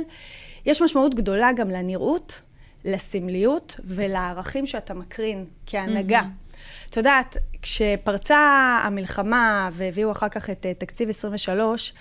יש 0.65 0.81
משמעות 0.81 1.15
גדולה 1.15 1.53
גם 1.55 1.69
לנראות, 1.69 2.41
לסמליות 2.85 3.79
ולערכים 3.83 4.67
שאתה 4.67 4.93
מקרין 4.93 5.45
כהנהגה. 5.65 6.21
Mm-hmm. 6.21 6.89
את 6.89 6.97
יודעת, 6.97 7.37
כשפרצה 7.61 8.37
המלחמה 8.83 9.69
והביאו 9.73 10.11
אחר 10.11 10.29
כך 10.29 10.49
את 10.49 10.65
uh, 10.65 10.79
תקציב 10.79 11.09
23, 11.09 11.93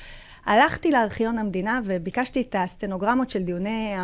הלכתי 0.46 0.90
לארכיון 0.90 1.38
המדינה 1.38 1.80
וביקשתי 1.84 2.40
את 2.40 2.56
הסטנוגרמות 2.58 3.30
של 3.30 3.42
דיוני 3.42 3.94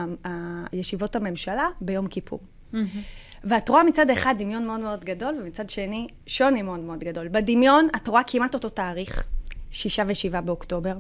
ישיבות 0.73 1.17
הממשלה 1.17 1.69
ביום 1.81 2.07
כיפור. 2.07 2.41
Mm-hmm. 2.73 2.77
ואת 3.45 3.69
רואה 3.69 3.85
מצד 3.85 4.11
אחד 4.11 4.35
דמיון 4.39 4.67
מאוד 4.67 4.81
מאוד 4.81 5.05
גדול, 5.05 5.35
ומצד 5.41 5.71
שני 5.71 6.07
שוני 6.27 6.63
מאוד 6.63 6.81
מאוד 6.81 7.05
גדול. 7.05 7.29
בדמיון 7.29 7.89
את 7.97 8.09
רואה 8.09 8.23
כמעט 8.27 8.55
אותו 8.55 8.69
תאריך, 8.69 9.25
שישה 9.71 10.03
ושבעה 10.07 10.41
באוקטובר. 10.41 10.95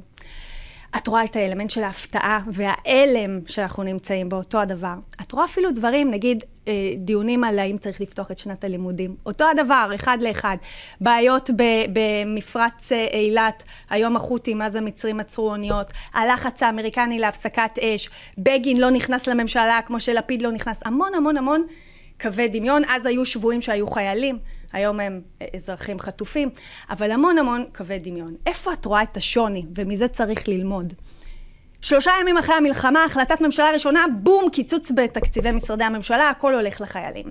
את 0.97 1.07
רואה 1.07 1.25
את 1.25 1.37
האלמנט 1.37 1.71
של 1.71 1.83
ההפתעה 1.83 2.40
וההלם 2.52 3.40
שאנחנו 3.47 3.83
נמצאים 3.83 4.28
באותו 4.28 4.61
הדבר. 4.61 4.95
את 5.23 5.33
רואה 5.33 5.45
אפילו 5.45 5.71
דברים, 5.71 6.11
נגיד 6.11 6.45
אה, 6.68 6.73
דיונים 6.97 7.45
על 7.45 7.59
האם 7.59 7.78
צריך 7.78 8.00
לפתוח 8.00 8.30
את 8.30 8.38
שנת 8.38 8.64
הלימודים. 8.64 9.16
אותו 9.26 9.45
הדבר, 9.50 9.90
אחד 9.95 10.18
לאחד. 10.21 10.57
בעיות 11.00 11.50
במפרץ 11.92 12.92
אה, 12.92 13.07
אילת, 13.12 13.62
היום 13.90 14.16
החות'ים, 14.16 14.62
אז 14.62 14.75
המצרים 14.75 15.21
עצרו 15.21 15.50
אוניות, 15.50 15.87
הלחץ 16.14 16.62
האמריקני 16.62 17.18
להפסקת 17.18 17.78
אש, 17.80 18.09
בגין 18.38 18.80
לא 18.80 18.90
נכנס 18.90 19.26
לממשלה 19.26 19.80
כמו 19.87 20.00
שלפיד 20.00 20.42
לא 20.42 20.52
נכנס, 20.52 20.83
המון 20.85 21.14
המון 21.14 21.37
המון 21.37 21.62
קווי 22.21 22.49
דמיון. 22.49 22.83
אז 22.88 23.07
היו 23.07 23.25
שבויים 23.25 23.61
שהיו 23.61 23.87
חיילים. 23.87 24.38
היום 24.72 25.00
הם 25.00 25.20
אזרחים 25.56 26.00
חטופים, 26.00 26.50
אבל 26.90 27.10
המון 27.10 27.38
המון 27.38 27.64
קווי 27.76 27.98
דמיון. 27.98 28.34
איפה 28.46 28.72
את 28.72 28.84
רואה 28.84 29.02
את 29.02 29.16
השוני, 29.16 29.64
ומזה 29.76 30.08
צריך 30.08 30.48
ללמוד? 30.48 30.92
שלושה 31.82 32.12
ימים 32.20 32.38
אחרי 32.38 32.54
המלחמה, 32.54 33.04
החלטת 33.04 33.40
ממשלה 33.40 33.70
ראשונה, 33.70 34.04
בום, 34.22 34.50
קיצוץ 34.52 34.90
בתקציבי 34.90 35.52
משרדי 35.52 35.84
הממשלה, 35.84 36.30
הכל 36.30 36.54
הולך 36.54 36.80
לחיילים. 36.80 37.26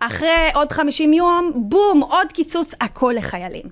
אחרי 0.00 0.50
עוד 0.54 0.72
50 0.72 1.12
יום, 1.12 1.52
בום, 1.54 2.00
עוד 2.02 2.32
קיצוץ, 2.32 2.74
הכל 2.80 3.14
לחיילים. 3.16 3.64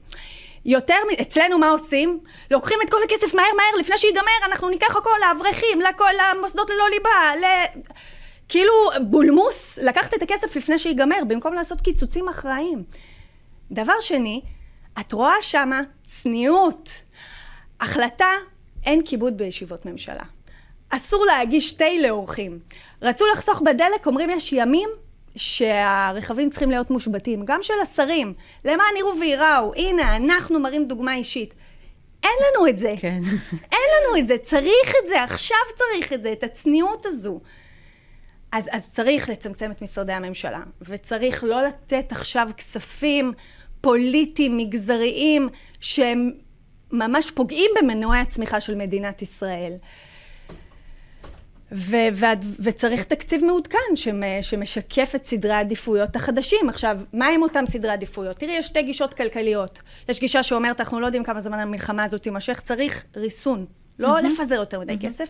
יותר, 0.64 0.94
אצלנו 1.22 1.58
מה 1.58 1.70
עושים? 1.70 2.18
לוקחים 2.50 2.78
את 2.84 2.90
כל 2.90 3.02
הכסף 3.04 3.34
מהר 3.34 3.44
מהר, 3.56 3.80
לפני 3.80 3.98
שיגמר, 3.98 4.46
אנחנו 4.46 4.68
ניקח 4.68 4.96
הכל 4.96 5.10
לאברכים, 5.28 5.78
למוסדות 5.80 6.70
ללא 6.70 6.84
ליבה, 6.90 7.36
ל... 7.40 7.44
כאילו 8.48 8.72
בולמוס, 9.00 9.78
לקחת 9.78 10.14
את 10.14 10.22
הכסף 10.22 10.56
לפני 10.56 10.78
שיגמר, 10.78 11.18
במקום 11.28 11.54
לעשות 11.54 11.80
קיצוצים 11.80 12.28
אחראיים. 12.28 12.84
דבר 13.70 14.00
שני, 14.00 14.40
את 15.00 15.12
רואה 15.12 15.34
שמה 15.40 15.80
צניעות. 16.06 16.90
החלטה, 17.80 18.30
אין 18.84 19.02
כיבוד 19.04 19.38
בישיבות 19.38 19.86
ממשלה. 19.86 20.24
אסור 20.90 21.26
להגיש 21.26 21.72
תה 21.72 21.84
לאורחים. 22.02 22.58
רצו 23.02 23.24
לחסוך 23.32 23.60
בדלק, 23.60 24.06
אומרים 24.06 24.30
יש 24.30 24.52
ימים 24.52 24.88
שהרכבים 25.36 26.50
צריכים 26.50 26.70
להיות 26.70 26.90
מושבתים, 26.90 27.44
גם 27.44 27.62
של 27.62 27.74
השרים. 27.82 28.34
למען 28.64 28.96
יראו 28.98 29.20
וייראו, 29.20 29.72
הנה, 29.76 30.16
אנחנו 30.16 30.60
מראים 30.60 30.88
דוגמה 30.88 31.14
אישית. 31.14 31.54
אין 32.22 32.32
לנו 32.40 32.68
את 32.68 32.78
זה. 32.78 32.94
כן. 33.00 33.20
אין 33.72 33.80
לנו 33.96 34.18
את 34.18 34.26
זה, 34.26 34.38
צריך 34.38 34.92
את 35.02 35.06
זה, 35.06 35.22
עכשיו 35.22 35.58
צריך 35.74 36.12
את 36.12 36.22
זה, 36.22 36.32
את 36.32 36.42
הצניעות 36.42 37.06
הזו. 37.06 37.40
אז, 38.56 38.68
אז 38.72 38.90
צריך 38.90 39.30
לצמצם 39.30 39.70
את 39.70 39.82
משרדי 39.82 40.12
הממשלה, 40.12 40.60
וצריך 40.80 41.44
לא 41.44 41.62
לתת 41.62 42.12
עכשיו 42.12 42.48
כספים 42.56 43.32
פוליטיים, 43.80 44.56
מגזריים, 44.56 45.48
שהם 45.80 46.30
ממש 46.92 47.30
פוגעים 47.30 47.70
במנועי 47.78 48.20
הצמיחה 48.20 48.60
של 48.60 48.74
מדינת 48.74 49.22
ישראל. 49.22 49.72
ו- 51.72 52.08
ו- 52.12 52.26
וצריך 52.62 53.04
תקציב 53.04 53.44
מעודכן 53.44 53.96
שמשקף 54.42 55.12
את 55.14 55.26
סדרי 55.26 55.52
העדיפויות 55.52 56.16
החדשים. 56.16 56.68
עכשיו, 56.68 57.00
מה 57.12 57.26
עם 57.26 57.42
אותם 57.42 57.64
סדרי 57.66 57.90
עדיפויות? 57.90 58.36
תראי, 58.36 58.52
יש 58.52 58.66
שתי 58.66 58.82
גישות 58.82 59.14
כלכליות. 59.14 59.82
יש 60.08 60.20
גישה 60.20 60.42
שאומרת, 60.42 60.80
אנחנו 60.80 61.00
לא 61.00 61.06
יודעים 61.06 61.24
כמה 61.24 61.40
זמן 61.40 61.58
המלחמה 61.58 62.04
הזאת 62.04 62.22
תימשך, 62.22 62.60
צריך 62.60 63.04
ריסון. 63.16 63.66
לא 63.98 64.18
mm-hmm. 64.18 64.22
לפזר 64.22 64.54
יותר 64.54 64.80
מדי 64.80 64.92
mm-hmm. 64.92 65.06
כסף. 65.06 65.28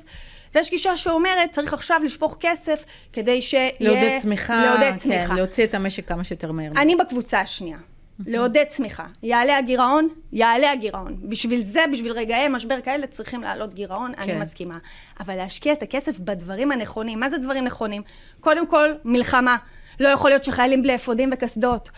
ויש 0.55 0.71
גישה 0.71 0.97
שאומרת, 0.97 1.51
צריך 1.51 1.75
עכשיו 1.75 2.01
לשפוך 2.05 2.37
כסף 2.41 2.85
כדי 3.13 3.43
שיהיה... 3.43 3.71
לעודד 3.81 4.19
צמיחה. 4.23 4.67
לעודד 4.67 4.97
צמיחה. 4.97 5.29
כן, 5.29 5.35
להוציא 5.35 5.65
את 5.65 5.75
המשק 5.75 6.09
כמה 6.09 6.25
שיותר 6.25 6.53
מהר. 6.53 6.73
אני 6.77 6.97
בקבוצה 6.97 7.41
השנייה. 7.41 7.79
לעודד 8.27 8.65
צמיחה. 8.69 9.07
יעלה 9.23 9.59
הגירעון, 9.59 10.09
יעלה 10.33 10.73
הגירעון. 10.73 11.17
בשביל 11.23 11.61
זה, 11.61 11.85
בשביל 11.93 12.13
רגעי 12.13 12.49
משבר 12.49 12.81
כאלה, 12.81 13.07
צריכים 13.07 13.43
לעלות 13.43 13.75
גירעון, 13.75 14.13
כן. 14.17 14.23
אני 14.23 14.41
מסכימה. 14.41 14.79
אבל 15.21 15.35
להשקיע 15.35 15.73
את 15.73 15.83
הכסף 15.83 16.19
בדברים 16.19 16.73
הנכונים. 16.73 17.21
מה 17.21 17.29
זה 17.29 17.39
דברים 17.39 17.65
נכונים? 17.65 18.03
קודם 18.41 18.67
כל, 18.67 18.93
מלחמה. 19.05 19.57
לא 20.01 20.09
יכול 20.09 20.31
להיות 20.31 20.45
שחיילים 20.45 20.83
בלי 20.83 20.95
אפודים 20.95 21.31
וקסדות. 21.33 21.91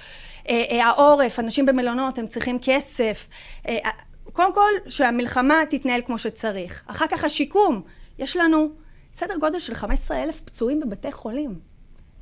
אה, 0.48 0.64
אה, 0.70 0.87
העורף, 0.87 1.38
אנשים 1.38 1.66
במלונות, 1.66 2.18
הם 2.18 2.26
צריכים 2.26 2.58
כסף. 2.62 3.28
קודם 4.38 4.54
כל, 4.54 4.71
שהמלחמה 4.88 5.54
תתנהל 5.71 6.02
כמו 6.02 6.18
שצריך. 6.18 6.83
אחר 6.87 7.07
כך 7.07 7.25
השיקום. 7.25 7.83
יש 8.18 8.37
לנו 8.37 8.68
סדר 9.14 9.37
גודל 9.37 9.59
של 9.59 9.75
15 9.75 10.23
אלף 10.23 10.40
פצועים 10.40 10.80
בבתי 10.80 11.12
חולים. 11.12 11.59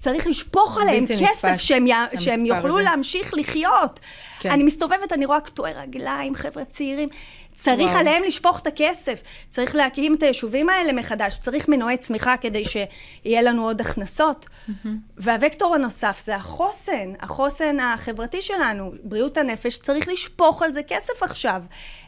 צריך 0.07 0.27
לשפוך 0.27 0.79
עליהם 0.79 1.05
כסף 1.07 1.57
שהם, 1.59 1.87
י... 1.87 1.91
שהם 2.19 2.47
יוכלו 2.47 2.75
הזה. 2.75 2.83
להמשיך 2.83 3.35
לחיות. 3.35 4.01
כן. 4.41 4.51
אני 4.51 4.65
מסתובבת, 4.65 5.13
אני 5.13 5.27
רואה 5.27 5.41
קטועי 5.41 5.73
רגליים, 5.73 6.35
חבר'ה 6.35 6.65
צעירים. 6.65 7.09
צריך 7.55 7.89
וואו. 7.89 7.99
עליהם 7.99 8.23
לשפוך 8.23 8.59
את 8.59 8.67
הכסף. 8.67 9.23
צריך 9.51 9.75
להקים 9.75 10.15
את 10.15 10.23
היישובים 10.23 10.69
האלה 10.69 10.93
מחדש. 10.93 11.39
צריך 11.39 11.69
מנועי 11.69 11.97
צמיחה 11.97 12.37
כדי 12.37 12.63
שיהיה 12.65 13.43
לנו 13.43 13.65
עוד 13.65 13.81
הכנסות. 13.81 14.47
Mm-hmm. 14.47 14.89
והוקטור 15.17 15.75
הנוסף 15.75 16.23
זה 16.25 16.37
החוסן, 16.37 17.13
החוסן 17.21 17.81
החברתי 17.81 18.43
שלנו. 18.43 18.93
בריאות 19.03 19.37
הנפש, 19.37 19.79
צריך 19.79 20.09
לשפוך 20.09 20.63
על 20.63 20.71
זה 20.71 20.83
כסף 20.83 21.23
עכשיו. 21.23 21.63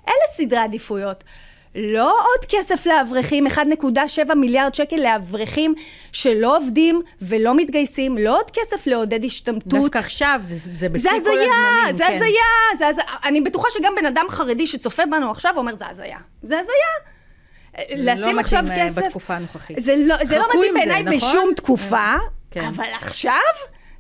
אלה 0.08 0.26
סדרי 0.32 0.58
עדיפויות. 0.58 1.24
לא 1.78 2.10
עוד 2.10 2.44
כסף 2.48 2.86
לאברכים, 2.86 3.46
1.7 3.46 4.34
מיליארד 4.34 4.74
שקל 4.74 4.96
לאברכים 4.96 5.74
שלא 6.12 6.56
עובדים 6.56 7.02
ולא 7.22 7.54
מתגייסים, 7.56 8.18
לא 8.18 8.38
עוד 8.38 8.50
כסף 8.50 8.86
לעודד 8.86 9.24
השתמטות. 9.24 9.80
דווקא 9.80 9.98
עכשיו, 9.98 10.40
זה, 10.42 10.70
זה 10.74 10.88
בשיא 10.88 11.10
כל 11.10 11.16
הזמנים. 11.16 11.96
זה 11.96 12.04
כן. 12.04 12.14
הזיה, 12.14 12.78
זה 12.78 12.86
הזיה. 12.86 13.04
אני 13.24 13.40
בטוחה 13.40 13.68
שגם 13.70 13.92
בן 13.96 14.06
אדם 14.06 14.24
חרדי 14.28 14.66
שצופה 14.66 15.06
בנו 15.06 15.30
עכשיו 15.30 15.52
אומר, 15.56 15.76
זה 15.76 15.88
הזיה. 15.88 16.18
זה 16.42 16.58
הזיה. 16.58 16.72
לשים 17.96 18.36
לא 18.36 18.40
עכשיו 18.40 18.62
כסף... 18.62 18.74
זה 18.74 18.80
לא 18.80 18.86
מתאים 18.90 19.04
בתקופה 19.06 19.34
הנוכחית. 19.34 19.82
זה 19.82 19.94
לא, 19.98 20.16
זה 20.24 20.38
לא 20.38 20.44
מתאים 20.48 20.74
בעיניי 20.74 21.02
נכון? 21.02 21.16
בשום 21.16 21.54
תקופה, 21.56 22.14
כן. 22.50 22.64
אבל 22.64 22.88
עכשיו, 23.00 23.32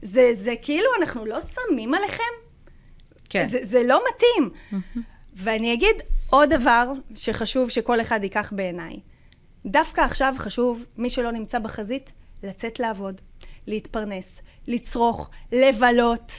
זה, 0.02 0.30
זה 0.32 0.54
כאילו, 0.62 0.90
אנחנו 1.00 1.26
לא 1.26 1.38
שמים 1.40 1.94
עליכם. 1.94 2.22
כן. 3.30 3.46
זה, 3.46 3.58
זה 3.62 3.82
לא 3.82 4.00
מתאים. 4.08 4.50
ואני 5.36 5.72
אגיד 5.72 6.02
עוד 6.30 6.54
דבר 6.54 6.92
שחשוב 7.14 7.70
שכל 7.70 8.00
אחד 8.00 8.20
ייקח 8.24 8.52
בעיניי. 8.56 9.00
דווקא 9.66 10.00
עכשיו 10.00 10.34
חשוב, 10.38 10.84
מי 10.96 11.10
שלא 11.10 11.30
נמצא 11.30 11.58
בחזית, 11.58 12.12
לצאת 12.42 12.80
לעבוד, 12.80 13.20
להתפרנס, 13.66 14.40
לצרוך, 14.66 15.30
לבלות. 15.52 16.32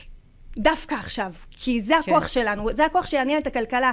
דווקא 0.58 0.96
עכשיו, 0.96 1.34
כי 1.52 1.82
זה 1.82 1.98
הכוח 1.98 2.22
כן. 2.22 2.28
שלנו, 2.28 2.74
זה 2.74 2.86
הכוח 2.86 3.06
שיעניין 3.06 3.42
את 3.42 3.48
הכלכלה. 3.48 3.92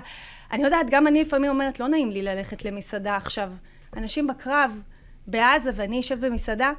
אני 0.53 0.65
יודעת, 0.65 0.91
גם 0.91 1.07
אני 1.07 1.21
לפעמים 1.21 1.50
אומרת, 1.50 1.81
לא 1.81 1.88
נעים 1.88 2.11
לי 2.11 2.23
ללכת 2.23 2.65
למסעדה 2.65 3.17
עכשיו. 3.17 3.53
אנשים 3.97 4.26
בקרב, 4.26 4.81
בעזה, 5.26 5.71
ואני 5.75 6.00
אשב 6.00 6.26
במסעדה, 6.26 6.73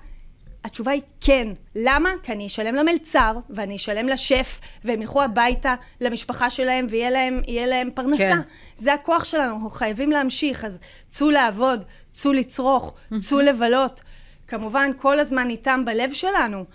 התשובה 0.63 0.91
היא 0.91 1.01
כן. 1.21 1.47
למה? 1.75 2.09
כי 2.23 2.31
אני 2.31 2.47
אשלם 2.47 2.75
למלצר, 2.75 3.37
ואני 3.49 3.75
אשלם 3.75 4.07
לשף, 4.07 4.59
והם 4.83 5.01
ילכו 5.01 5.21
הביתה 5.21 5.75
למשפחה 6.01 6.49
שלהם, 6.49 6.87
ויהיה 6.89 7.09
להם, 7.09 7.41
להם 7.67 7.89
פרנסה. 7.93 8.17
כן. 8.17 8.39
זה 8.75 8.93
הכוח 8.93 9.23
שלנו, 9.23 9.53
אנחנו 9.55 9.69
חייבים 9.69 10.11
להמשיך. 10.11 10.65
אז 10.65 10.79
צאו 11.09 11.29
לעבוד, 11.29 11.85
צאו 12.13 12.33
לצרוך, 12.33 12.93
צאו 13.19 13.39
לבלות. 13.39 14.01
כמובן, 14.47 14.91
כל 14.97 15.19
הזמן 15.19 15.49
איתם 15.49 15.85
בלב 15.85 16.13
שלנו, 16.13 16.65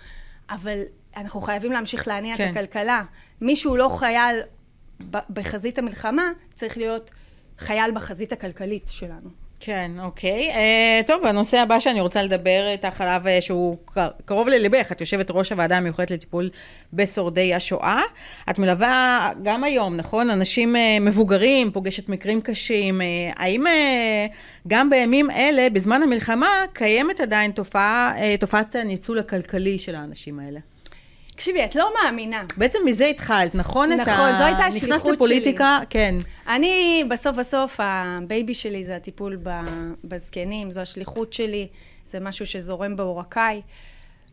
אבל 0.49 0.79
אנחנו 1.17 1.41
חייבים 1.41 1.71
להמשיך 1.71 2.07
להניע 2.07 2.37
כן. 2.37 2.43
את 2.43 2.57
הכלכלה. 2.57 3.03
מי 3.41 3.55
שהוא 3.55 3.77
לא 3.77 3.89
חייל 3.99 4.41
בחזית 5.29 5.77
המלחמה, 5.77 6.31
צריך 6.53 6.77
להיות 6.77 7.09
חייל 7.57 7.91
בחזית 7.91 8.31
הכלכלית 8.31 8.87
שלנו. 8.87 9.42
כן, 9.65 9.91
אוקיי. 9.99 10.51
Uh, 10.53 11.07
טוב, 11.07 11.25
הנושא 11.25 11.57
הבא 11.57 11.79
שאני 11.79 12.01
רוצה 12.01 12.23
לדבר 12.23 12.67
איתך 12.71 13.01
עליו, 13.01 13.21
uh, 13.25 13.41
שהוא 13.41 13.77
קרוב 14.25 14.47
לליבך, 14.47 14.91
את 14.91 15.01
יושבת 15.01 15.31
ראש 15.31 15.51
הוועדה 15.51 15.77
המיוחדת 15.77 16.11
לטיפול 16.11 16.49
בשורדי 16.93 17.53
השואה. 17.53 18.01
את 18.49 18.59
מלווה 18.59 19.29
גם 19.43 19.63
היום, 19.63 19.95
נכון? 19.97 20.29
אנשים 20.29 20.75
uh, 20.75 20.79
מבוגרים, 21.01 21.71
פוגשת 21.71 22.09
מקרים 22.09 22.41
קשים. 22.41 23.01
Uh, 23.01 23.03
האם 23.35 23.67
uh, 23.67 24.33
גם 24.67 24.89
בימים 24.89 25.31
אלה, 25.31 25.69
בזמן 25.69 26.03
המלחמה, 26.03 26.65
קיימת 26.73 27.19
עדיין 27.19 27.51
תופעה, 27.51 28.13
uh, 28.15 28.39
תופעת 28.39 28.75
הניצול 28.75 29.19
הכלכלי 29.19 29.79
של 29.79 29.95
האנשים 29.95 30.39
האלה? 30.39 30.59
תקשיבי, 31.35 31.65
את 31.65 31.75
לא 31.75 31.93
מאמינה. 32.03 32.43
בעצם 32.57 32.79
מזה 32.85 33.05
התחלת, 33.05 33.55
נכון? 33.55 33.91
נכון, 33.91 34.35
זו 34.35 34.43
הייתה 34.43 34.65
השליחות 34.65 34.79
שלי. 34.79 34.89
נכנסת 34.89 35.05
לפוליטיקה, 35.05 35.79
כן. 35.89 36.15
אני, 36.47 37.03
בסוף 37.09 37.35
בסוף, 37.37 37.79
ה 37.79 37.94
baby 37.94 38.53
שלי 38.53 38.83
זה 38.83 38.95
הטיפול 38.95 39.37
בזקנים, 40.03 40.71
זו 40.71 40.79
השליחות 40.79 41.33
שלי, 41.33 41.67
זה 42.05 42.19
משהו 42.19 42.45
שזורם 42.45 42.95
בעורקיי. 42.95 43.61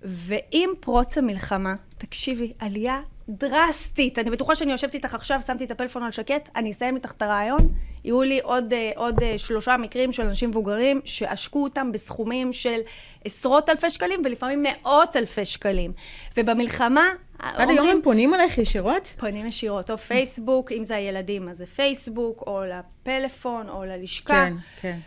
ועם 0.03 0.71
פרוץ 0.81 1.19
המלחמה, 1.19 1.75
תקשיבי, 1.99 2.53
עלייה 2.59 3.01
דרסטית. 3.31 4.19
אני 4.19 4.31
בטוחה 4.31 4.55
שאני 4.55 4.73
יושבת 4.73 4.95
איתך 4.95 5.15
עכשיו, 5.15 5.43
שמתי 5.47 5.65
את 5.65 5.71
הפלאפון 5.71 6.03
על 6.03 6.11
שקט, 6.11 6.49
אני 6.57 6.71
אסיים 6.71 6.97
איתך 6.97 7.13
את 7.13 7.23
הריאיון. 7.23 7.61
יהיו 8.05 8.23
לי 8.23 8.41
עוד, 8.43 8.73
אה, 8.73 8.91
עוד 8.97 9.23
אה, 9.23 9.39
שלושה 9.39 9.77
מקרים 9.77 10.13
של 10.13 10.23
אנשים 10.23 10.51
מבוגרים 10.51 11.01
שעשקו 11.05 11.63
אותם 11.63 11.93
בסכומים 11.93 12.53
של 12.53 12.81
עשרות 13.25 13.69
אלפי 13.69 13.91
שקלים 13.91 14.23
ולפעמים 14.25 14.63
מאות 14.63 15.17
אלפי 15.17 15.45
שקלים. 15.45 15.93
ובמלחמה... 16.37 17.09
עד 17.39 17.71
היום 17.71 17.89
הם 17.89 18.01
פונים 18.03 18.35
אלייך 18.35 18.59
ישירות? 18.59 19.07
פונים 19.19 19.47
ישירות, 19.47 19.91
או 19.91 19.99
פייסבוק, 19.99 20.73
אם 20.73 20.85
זה 20.85 20.97
הילדים 20.97 21.49
אז 21.49 21.57
זה 21.57 21.67
פייסבוק, 21.67 22.45
או 22.47 22.63
לפלאפון, 22.65 23.69
או 23.69 23.85
ללשכה. 23.85 24.47
כן, 24.47 24.55
כן. 24.81 24.99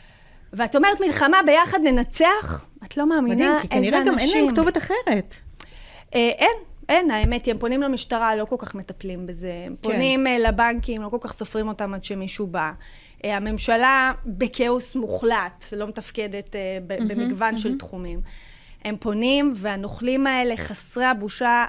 ואת 0.53 0.75
אומרת 0.75 1.01
מלחמה 1.01 1.37
ביחד 1.45 1.79
ננצח? 1.83 2.65
את 2.85 2.97
לא 2.97 3.09
מאמינה 3.09 3.45
איזה 3.45 3.53
אנשים. 3.53 3.69
מדהים, 3.69 3.81
כי 3.81 3.89
כנראה 3.89 4.05
גם 4.05 4.19
אין 4.19 4.29
להם 4.35 4.51
כתובת 4.51 4.77
אחרת. 4.77 5.35
אה, 6.15 6.29
אין, 6.37 6.57
אין, 6.89 7.11
האמת 7.11 7.45
היא, 7.45 7.53
הם 7.53 7.59
פונים 7.59 7.81
למשטרה, 7.81 8.35
לא 8.35 8.45
כל 8.45 8.55
כך 8.59 8.75
מטפלים 8.75 9.27
בזה. 9.27 9.63
הם 9.65 9.75
כן. 9.75 9.81
פונים 9.81 10.27
אה, 10.27 10.39
לבנקים, 10.39 11.01
לא 11.01 11.09
כל 11.09 11.17
כך 11.21 11.33
סופרים 11.33 11.67
אותם 11.67 11.93
עד 11.93 12.05
שמישהו 12.05 12.47
בא. 12.47 12.71
אה, 13.25 13.37
הממשלה 13.37 14.11
בכאוס 14.25 14.95
מוחלט, 14.95 15.65
לא 15.77 15.87
מתפקדת 15.87 16.55
אה, 16.55 16.77
במגוון 16.87 17.57
של 17.57 17.77
תחומים. 17.77 18.21
הם 18.85 18.97
פונים, 18.99 19.53
והנוכלים 19.55 20.27
האלה, 20.27 20.57
חסרי 20.57 21.05
הבושה, 21.05 21.65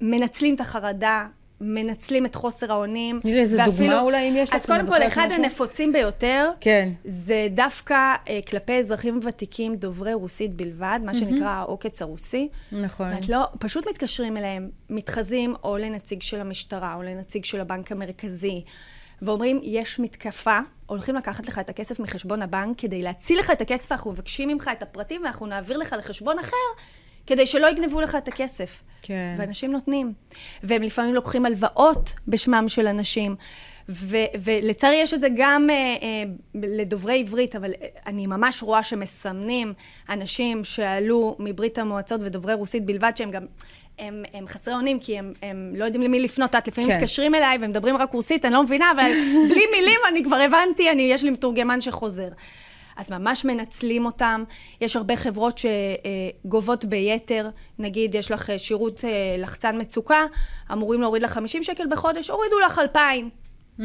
מנצלים 0.00 0.54
את 0.54 0.60
החרדה, 0.60 1.26
מנצלים 1.62 2.26
את 2.26 2.34
חוסר 2.34 2.72
האונים. 2.72 3.20
תני 3.22 3.32
לי 3.32 3.40
איזה 3.40 3.58
דוגמה 3.64 4.00
אולי, 4.00 4.28
אם 4.28 4.34
יש 4.36 4.50
לך. 4.50 4.56
אז 4.56 4.66
קודם 4.66 4.86
כל, 4.86 5.02
אחד 5.06 5.26
משהו? 5.26 5.42
הנפוצים 5.42 5.92
ביותר, 5.92 6.50
כן. 6.60 6.88
זה 7.04 7.48
דווקא 7.50 8.14
אה, 8.28 8.40
כלפי 8.48 8.78
אזרחים 8.78 9.20
ותיקים 9.22 9.76
דוברי 9.76 10.14
רוסית 10.14 10.54
בלבד, 10.54 11.00
מה 11.04 11.14
שנקרא 11.14 11.48
העוקץ 11.48 12.02
הרוסי. 12.02 12.48
נכון. 12.72 13.14
ואת 13.14 13.28
לא, 13.28 13.44
פשוט 13.58 13.88
מתקשרים 13.88 14.36
אליהם, 14.36 14.70
מתחזים 14.90 15.54
או 15.64 15.76
לנציג 15.76 16.22
של 16.22 16.40
המשטרה, 16.40 16.94
או 16.94 17.02
לנציג 17.02 17.44
של 17.44 17.60
הבנק 17.60 17.92
המרכזי. 17.92 18.62
ואומרים, 19.22 19.60
יש 19.62 19.98
מתקפה, 19.98 20.58
הולכים 20.86 21.14
לקחת 21.14 21.46
לך 21.46 21.58
את 21.58 21.70
הכסף 21.70 22.00
מחשבון 22.00 22.42
הבנק 22.42 22.78
כדי 22.78 23.02
להציל 23.02 23.38
לך 23.38 23.50
את 23.50 23.60
הכסף, 23.60 23.92
אנחנו 23.92 24.12
מבקשים 24.12 24.48
ממך 24.48 24.70
את 24.72 24.82
הפרטים 24.82 25.22
ואנחנו 25.22 25.46
נעביר 25.46 25.76
לך 25.76 25.94
לחשבון 25.98 26.38
אחר, 26.38 26.56
כדי 27.26 27.46
שלא 27.46 27.70
יגנבו 27.70 28.00
לך 28.00 28.14
את 28.14 28.28
הכסף. 28.28 28.82
כן. 29.02 29.34
ואנשים 29.38 29.72
נותנים. 29.72 30.12
והם 30.62 30.82
לפעמים 30.82 31.14
לוקחים 31.14 31.46
הלוואות 31.46 32.12
בשמם 32.28 32.64
של 32.68 32.86
אנשים. 32.86 33.36
ו- 33.88 34.16
ולצערי 34.42 34.96
יש 34.96 35.14
את 35.14 35.20
זה 35.20 35.28
גם 35.36 35.70
אה, 35.70 35.74
אה, 35.74 36.22
לדוברי 36.54 37.20
עברית, 37.20 37.56
אבל 37.56 37.70
אה, 37.82 37.88
אני 38.06 38.26
ממש 38.26 38.62
רואה 38.62 38.82
שמסמנים 38.82 39.72
אנשים 40.08 40.64
שעלו 40.64 41.36
מברית 41.38 41.78
המועצות 41.78 42.20
ודוברי 42.24 42.54
רוסית 42.54 42.84
בלבד, 42.84 43.12
שהם 43.16 43.30
גם... 43.30 43.46
הם, 43.98 44.22
הם 44.34 44.46
חסרי 44.46 44.74
אונים, 44.74 45.00
כי 45.00 45.18
הם, 45.18 45.32
הם 45.42 45.72
לא 45.76 45.84
יודעים 45.84 46.02
למי 46.02 46.20
לפנות. 46.20 46.54
את 46.54 46.68
לפעמים 46.68 46.90
כן. 46.90 46.96
מתקשרים 46.96 47.34
אליי 47.34 47.58
ומדברים 47.60 47.96
רק 47.96 48.12
רוסית, 48.12 48.44
אני 48.44 48.54
לא 48.54 48.62
מבינה, 48.62 48.92
אבל 48.96 49.12
בלי 49.50 49.62
מילים 49.76 50.00
אני 50.08 50.24
כבר 50.24 50.36
הבנתי, 50.36 50.90
אני, 50.90 51.02
יש 51.02 51.22
לי 51.22 51.30
מתורגמן 51.30 51.80
שחוזר. 51.80 52.28
אז 52.96 53.10
ממש 53.10 53.44
מנצלים 53.44 54.06
אותם. 54.06 54.44
יש 54.80 54.96
הרבה 54.96 55.16
חברות 55.16 55.58
שגובות 55.58 56.84
ביתר, 56.84 57.48
נגיד 57.78 58.14
יש 58.14 58.30
לך 58.30 58.52
שירות 58.58 59.04
לחצן 59.38 59.80
מצוקה, 59.80 60.26
אמורים 60.72 61.00
להוריד 61.00 61.22
לך 61.22 61.32
50 61.32 61.62
שקל 61.62 61.84
בחודש, 61.90 62.30
הורידו 62.30 62.58
לך 62.58 62.78
2,000. 62.78 63.30
Mm. 63.78 63.82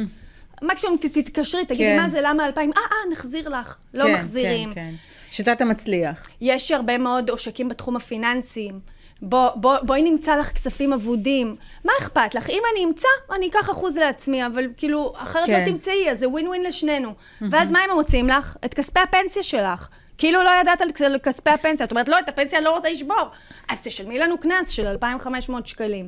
מקסימום 0.62 0.98
תתקשרי, 0.98 1.66
תגידי 1.66 1.84
כן. 1.84 2.02
מה 2.02 2.10
זה, 2.10 2.20
למה 2.22 2.46
2,000? 2.46 2.72
אה, 2.74 2.82
אה, 2.82 3.12
נחזיר 3.12 3.50
לך. 3.50 3.76
לא 3.94 4.04
כן, 4.04 4.14
מחזירים. 4.14 4.74
כן, 4.74 4.92
כן. 4.92 4.96
שיטת 5.32 5.62
המצליח. 5.62 6.30
יש 6.42 6.72
הרבה 6.72 6.98
מאוד 6.98 7.30
עושקים 7.30 7.70
בתחום 7.70 7.96
הפיננסיים. 7.96 8.80
בוא, 9.22 9.50
בוא, 9.56 9.78
בואי 9.82 10.02
נמצא 10.02 10.36
לך 10.36 10.52
כספים 10.52 10.94
אבודים. 10.94 11.56
מה 11.86 11.92
אכפת 12.00 12.36
לך? 12.36 12.50
אם 12.50 12.62
אני 12.74 12.86
אמצא, 12.86 13.08
אני 13.36 13.48
אקח 13.48 13.70
אחוז 13.70 13.98
לעצמי, 13.98 14.46
אבל 14.46 14.68
כאילו, 14.78 15.14
אחרת 15.18 15.50
לא 15.50 15.54
כן. 15.54 15.60
לא 15.60 15.72
תמצאי, 15.72 16.12
אז 16.12 16.20
זה 16.20 16.30
ווין 16.30 16.48
ווין 16.48 16.64
לשנינו. 16.64 17.10
Mm-hmm. 17.10 17.46
ואז 17.52 17.72
מה 17.72 17.80
הם 17.80 17.92
מוצאים 17.94 18.28
לך? 18.28 18.56
את 18.66 18.74
כספי 18.74 19.00
הפנסיה 19.00 19.44
שלך. 19.44 19.88
כאילו 20.18 20.44
לא 20.44 20.50
ידעת 20.62 20.82
על 20.82 20.90
כספי 21.24 21.50
הפנסיה. 21.50 21.86
את 21.86 21.92
אומרת, 21.92 22.08
לא, 22.08 22.20
את 22.20 22.30
הפנסיה 22.30 22.60
אני 22.60 22.66
לא 22.66 22.76
רוצה 22.76 22.90
לשבור. 22.90 23.24
אז 23.70 23.82
תשלמי 23.84 24.20
לנו 24.20 24.38
קנס 24.38 24.70
של 24.70 24.88
2,500 24.88 25.68
שקלים. 25.68 26.08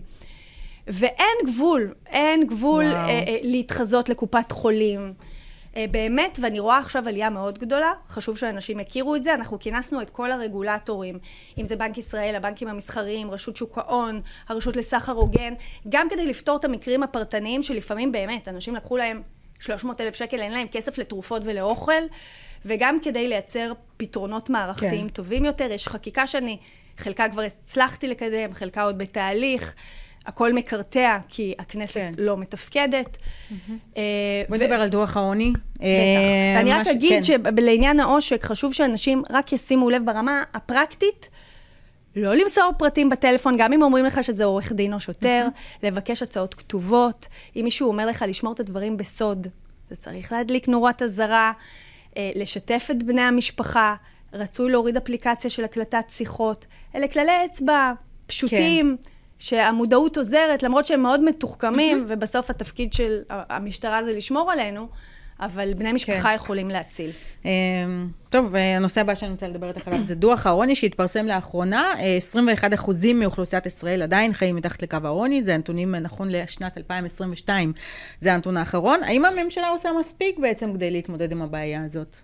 ואין 0.87 1.37
גבול, 1.45 1.93
אין 2.07 2.47
גבול 2.47 2.85
אה, 2.85 3.09
אה, 3.09 3.37
להתחזות 3.43 4.09
לקופת 4.09 4.51
חולים. 4.51 5.13
אה, 5.77 5.85
באמת, 5.91 6.39
ואני 6.41 6.59
רואה 6.59 6.77
עכשיו 6.77 7.07
עלייה 7.07 7.29
מאוד 7.29 7.59
גדולה, 7.59 7.91
חשוב 8.09 8.37
שאנשים 8.37 8.79
יכירו 8.79 9.15
את 9.15 9.23
זה, 9.23 9.33
אנחנו 9.33 9.59
כינסנו 9.59 10.01
את 10.01 10.09
כל 10.09 10.31
הרגולטורים, 10.31 11.19
אם 11.57 11.65
זה 11.65 11.75
בנק 11.75 11.97
ישראל, 11.97 12.35
הבנקים 12.35 12.67
המסחריים, 12.67 13.31
רשות 13.31 13.57
שוק 13.57 13.77
ההון, 13.77 14.21
הרשות 14.47 14.75
לסחר 14.75 15.11
הוגן, 15.11 15.53
גם 15.89 16.07
כדי 16.09 16.25
לפתור 16.25 16.57
את 16.57 16.65
המקרים 16.65 17.03
הפרטניים 17.03 17.63
שלפעמים 17.63 18.11
באמת, 18.11 18.47
אנשים 18.47 18.75
לקחו 18.75 18.97
להם 18.97 19.21
300 19.59 20.01
אלף 20.01 20.15
שקל, 20.15 20.39
אין 20.39 20.51
להם 20.51 20.67
כסף 20.67 20.97
לתרופות 20.97 21.41
ולאוכל, 21.45 22.03
וגם 22.65 22.99
כדי 22.99 23.27
לייצר 23.27 23.71
פתרונות 23.97 24.49
מערכתיים 24.49 25.07
כן. 25.07 25.13
טובים 25.13 25.45
יותר. 25.45 25.71
יש 25.71 25.87
חקיקה 25.87 26.27
שאני, 26.27 26.57
חלקה 26.97 27.29
כבר 27.29 27.41
הצלחתי 27.41 28.07
לקדם, 28.07 28.53
חלקה 28.53 28.83
עוד 28.83 28.97
בתהליך. 28.97 29.75
הכל 30.25 30.53
מקרטע, 30.53 31.17
כי 31.29 31.53
הכנסת 31.59 31.95
כן. 31.95 32.23
לא 32.23 32.37
מתפקדת. 32.37 33.17
Mm-hmm. 33.17 33.71
בואי 34.49 34.59
נדבר 34.59 34.75
על 34.75 34.89
דוח 34.89 35.17
העוני. 35.17 35.51
בטח. 35.51 35.81
אה, 35.81 35.87
ואני 36.57 36.73
רק 36.73 36.87
אגיד 36.87 37.11
כן. 37.11 37.23
שלעניין 37.23 37.99
העושק, 37.99 38.43
חשוב 38.43 38.73
שאנשים 38.73 39.23
רק 39.29 39.53
ישימו 39.53 39.89
לב 39.89 40.05
ברמה 40.05 40.43
הפרקטית, 40.53 41.29
לא 42.15 42.35
למסור 42.35 42.71
פרטים 42.77 43.09
בטלפון, 43.09 43.55
גם 43.57 43.73
אם 43.73 43.81
אומרים 43.81 44.05
לך 44.05 44.23
שזה 44.23 44.43
עורך 44.45 44.71
דין 44.71 44.93
או 44.93 44.99
שוטר, 44.99 45.47
mm-hmm. 45.47 45.87
לבקש 45.87 46.23
הצעות 46.23 46.53
כתובות. 46.53 47.25
אם 47.55 47.61
מישהו 47.63 47.87
אומר 47.87 48.05
לך 48.05 48.25
לשמור 48.27 48.53
את 48.53 48.59
הדברים 48.59 48.97
בסוד, 48.97 49.47
זה 49.89 49.95
צריך 49.95 50.31
להדליק 50.31 50.67
נורת 50.67 51.01
אזהרה, 51.01 51.51
אה, 52.17 52.31
לשתף 52.35 52.87
את 52.91 53.03
בני 53.03 53.21
המשפחה, 53.21 53.95
רצוי 54.33 54.71
להוריד 54.71 54.97
אפליקציה 54.97 55.49
של 55.49 55.63
הקלטת 55.63 56.05
שיחות. 56.09 56.65
אלה 56.95 57.07
כללי 57.07 57.45
אצבע 57.45 57.91
פשוטים. 58.27 58.97
כן. 59.03 59.09
שהמודעות 59.39 60.17
עוזרת, 60.17 60.63
למרות 60.63 60.87
שהם 60.87 61.01
מאוד 61.01 61.23
מתוחכמים, 61.23 62.05
ובסוף 62.07 62.49
התפקיד 62.49 62.93
של 62.93 63.19
המשטרה 63.29 64.03
זה 64.03 64.13
לשמור 64.13 64.51
עלינו, 64.51 64.87
אבל 65.39 65.73
בני 65.73 65.93
משפחה 65.93 66.29
כן. 66.29 66.35
יכולים 66.35 66.69
להציל. 66.69 67.11
אמ, 67.45 67.49
טוב, 68.29 68.55
הנושא 68.55 69.01
הבא 69.01 69.15
שאני 69.15 69.31
רוצה 69.31 69.47
לדבר 69.47 69.67
איתך 69.67 69.87
עליו 69.87 69.99
זה 70.05 70.15
דוח 70.15 70.47
העוני 70.47 70.75
שהתפרסם 70.75 71.25
לאחרונה. 71.25 71.93
21 72.17 72.73
אחוזים 72.73 73.19
מאוכלוסיית 73.19 73.65
ישראל 73.65 74.01
עדיין 74.01 74.33
חיים 74.33 74.55
מתחת 74.55 74.83
לקו 74.83 74.97
העוני, 75.03 75.43
זה 75.43 75.53
הנתונים 75.53 75.95
נכון 75.95 76.27
לשנת 76.31 76.77
2022, 76.77 77.73
זה 78.19 78.33
הנתון 78.33 78.57
האחרון. 78.57 79.03
האם 79.03 79.25
הממשלה 79.25 79.69
עושה 79.69 79.89
מספיק 79.99 80.39
בעצם 80.39 80.73
כדי 80.73 80.91
להתמודד 80.91 81.31
עם 81.31 81.41
הבעיה 81.41 81.83
הזאת? 81.83 82.17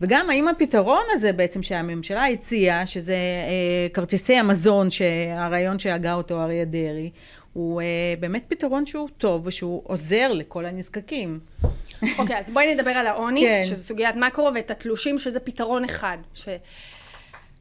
וגם 0.00 0.30
האם 0.30 0.48
הפתרון 0.48 1.02
הזה 1.10 1.32
בעצם 1.32 1.62
שהממשלה 1.62 2.26
הציעה, 2.26 2.86
שזה 2.86 3.14
אה, 3.14 3.88
כרטיסי 3.94 4.34
המזון, 4.34 4.90
שהרעיון 4.90 5.78
שהגה 5.78 6.14
אותו 6.14 6.42
אריה 6.42 6.64
דרעי, 6.64 7.10
הוא 7.52 7.80
אה, 7.82 7.86
באמת 8.20 8.44
פתרון 8.48 8.86
שהוא 8.86 9.08
טוב 9.18 9.46
ושהוא 9.46 9.82
עוזר 9.84 10.32
לכל 10.32 10.66
הנזקקים. 10.66 11.40
אוקיי, 12.18 12.36
okay, 12.36 12.38
אז 12.38 12.50
בואי 12.50 12.74
נדבר 12.74 12.90
על 12.90 13.06
העוני, 13.06 13.40
כן. 13.40 13.62
שזו 13.64 13.84
סוגיית 13.84 14.16
מקרו, 14.16 14.50
ואת 14.54 14.70
התלושים, 14.70 15.18
שזה 15.18 15.40
פתרון 15.40 15.84
אחד. 15.84 16.18
ש... 16.34 16.48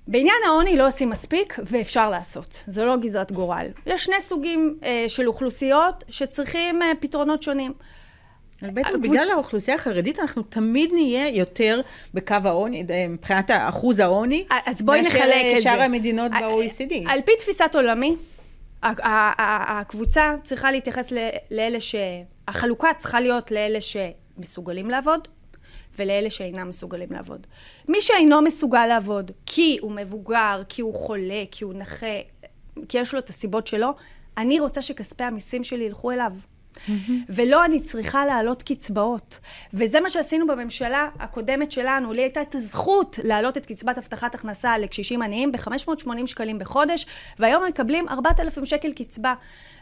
בעניין 0.08 0.36
העוני 0.48 0.78
לא 0.78 0.88
עושים 0.88 1.10
מספיק, 1.10 1.60
ואפשר 1.64 2.10
לעשות. 2.10 2.64
זו 2.68 2.86
לא 2.86 2.98
גזרת 2.98 3.32
גורל. 3.32 3.68
יש 3.86 4.04
שני 4.04 4.22
סוגים 4.22 4.78
אה, 4.84 5.06
של 5.08 5.28
אוכלוסיות 5.28 6.04
שצריכים 6.10 6.82
אה, 6.82 6.92
פתרונות 7.00 7.44
שונים. 7.44 7.74
בעצם 8.62 9.02
בגלל 9.02 9.32
האוכלוסייה 9.32 9.78
החרדית 9.78 10.20
אנחנו 10.20 10.42
תמיד 10.42 10.90
נהיה 10.94 11.28
יותר 11.28 11.82
בקו 12.14 12.36
העוני, 12.44 12.86
אה, 12.90 13.06
מבחינת 13.10 13.52
אחוז 13.54 14.00
העוני, 14.00 14.46
אז 14.66 14.82
בואי 14.82 15.02
נחלק 15.02 15.46
את 15.52 15.58
זה. 15.58 15.62
שאר 15.62 15.82
המדינות 15.82 16.32
ב-OECD. 16.32 16.94
על 17.08 17.22
פי 17.22 17.32
תפיסת 17.40 17.72
עולמי, 17.76 18.16
הקבוצה 18.84 20.36
צריכה 20.44 20.72
להתייחס 20.72 21.14
לאלה 21.52 21.80
ש... 21.80 21.96
החלוקה 22.48 22.90
צריכה 22.98 23.22
להיות 23.22 23.52
לאלה 23.52 23.80
שמסוגלים 23.82 24.90
לעבוד, 24.90 25.28
ולאלה 26.00 26.30
שאינם 26.30 26.70
מסוגלים 26.70 27.12
לעבוד. 27.12 27.48
מי 27.88 28.02
שאינו 28.02 28.42
מסוגל 28.42 28.86
לעבוד, 28.88 29.32
כי 29.46 29.78
הוא 29.82 29.92
מבוגר, 29.92 30.62
כי 30.70 30.82
הוא 30.82 30.94
חולה, 30.94 31.44
כי 31.52 31.64
הוא 31.64 31.74
נכה, 31.74 32.06
כי 32.90 32.98
יש 32.98 33.14
לו 33.14 33.20
את 33.20 33.30
הסיבות 33.30 33.68
שלו, 33.68 33.94
אני 34.38 34.60
רוצה 34.60 34.82
שכספי 34.82 35.24
המיסים 35.24 35.64
שלי 35.64 35.84
ילכו 35.84 36.12
אליו. 36.12 36.32
Mm-hmm. 36.88 37.12
ולא 37.30 37.66
אני 37.66 37.80
צריכה 37.80 38.26
להעלות 38.26 38.64
קצבאות. 38.64 39.40
וזה 39.74 40.00
מה 40.00 40.10
שעשינו 40.10 40.48
בממשלה 40.48 41.08
הקודמת 41.20 41.72
שלנו. 41.72 42.14
לי 42.14 42.22
הייתה 42.22 42.42
את 42.42 42.56
הזכות 42.56 43.20
להעלות 43.24 43.58
את 43.58 43.66
קצבת 43.66 43.98
הבטחת 43.98 44.36
הכנסה 44.36 44.78
לקשישים 44.78 45.22
עניים 45.22 45.52
ב-580 45.52 46.28
שקלים 46.28 46.60
בחודש, 46.60 47.06
והיום 47.40 47.66
מקבלים 47.66 48.10
4,000 48.10 48.66
שקל 48.66 48.94
קצבה. 48.94 49.34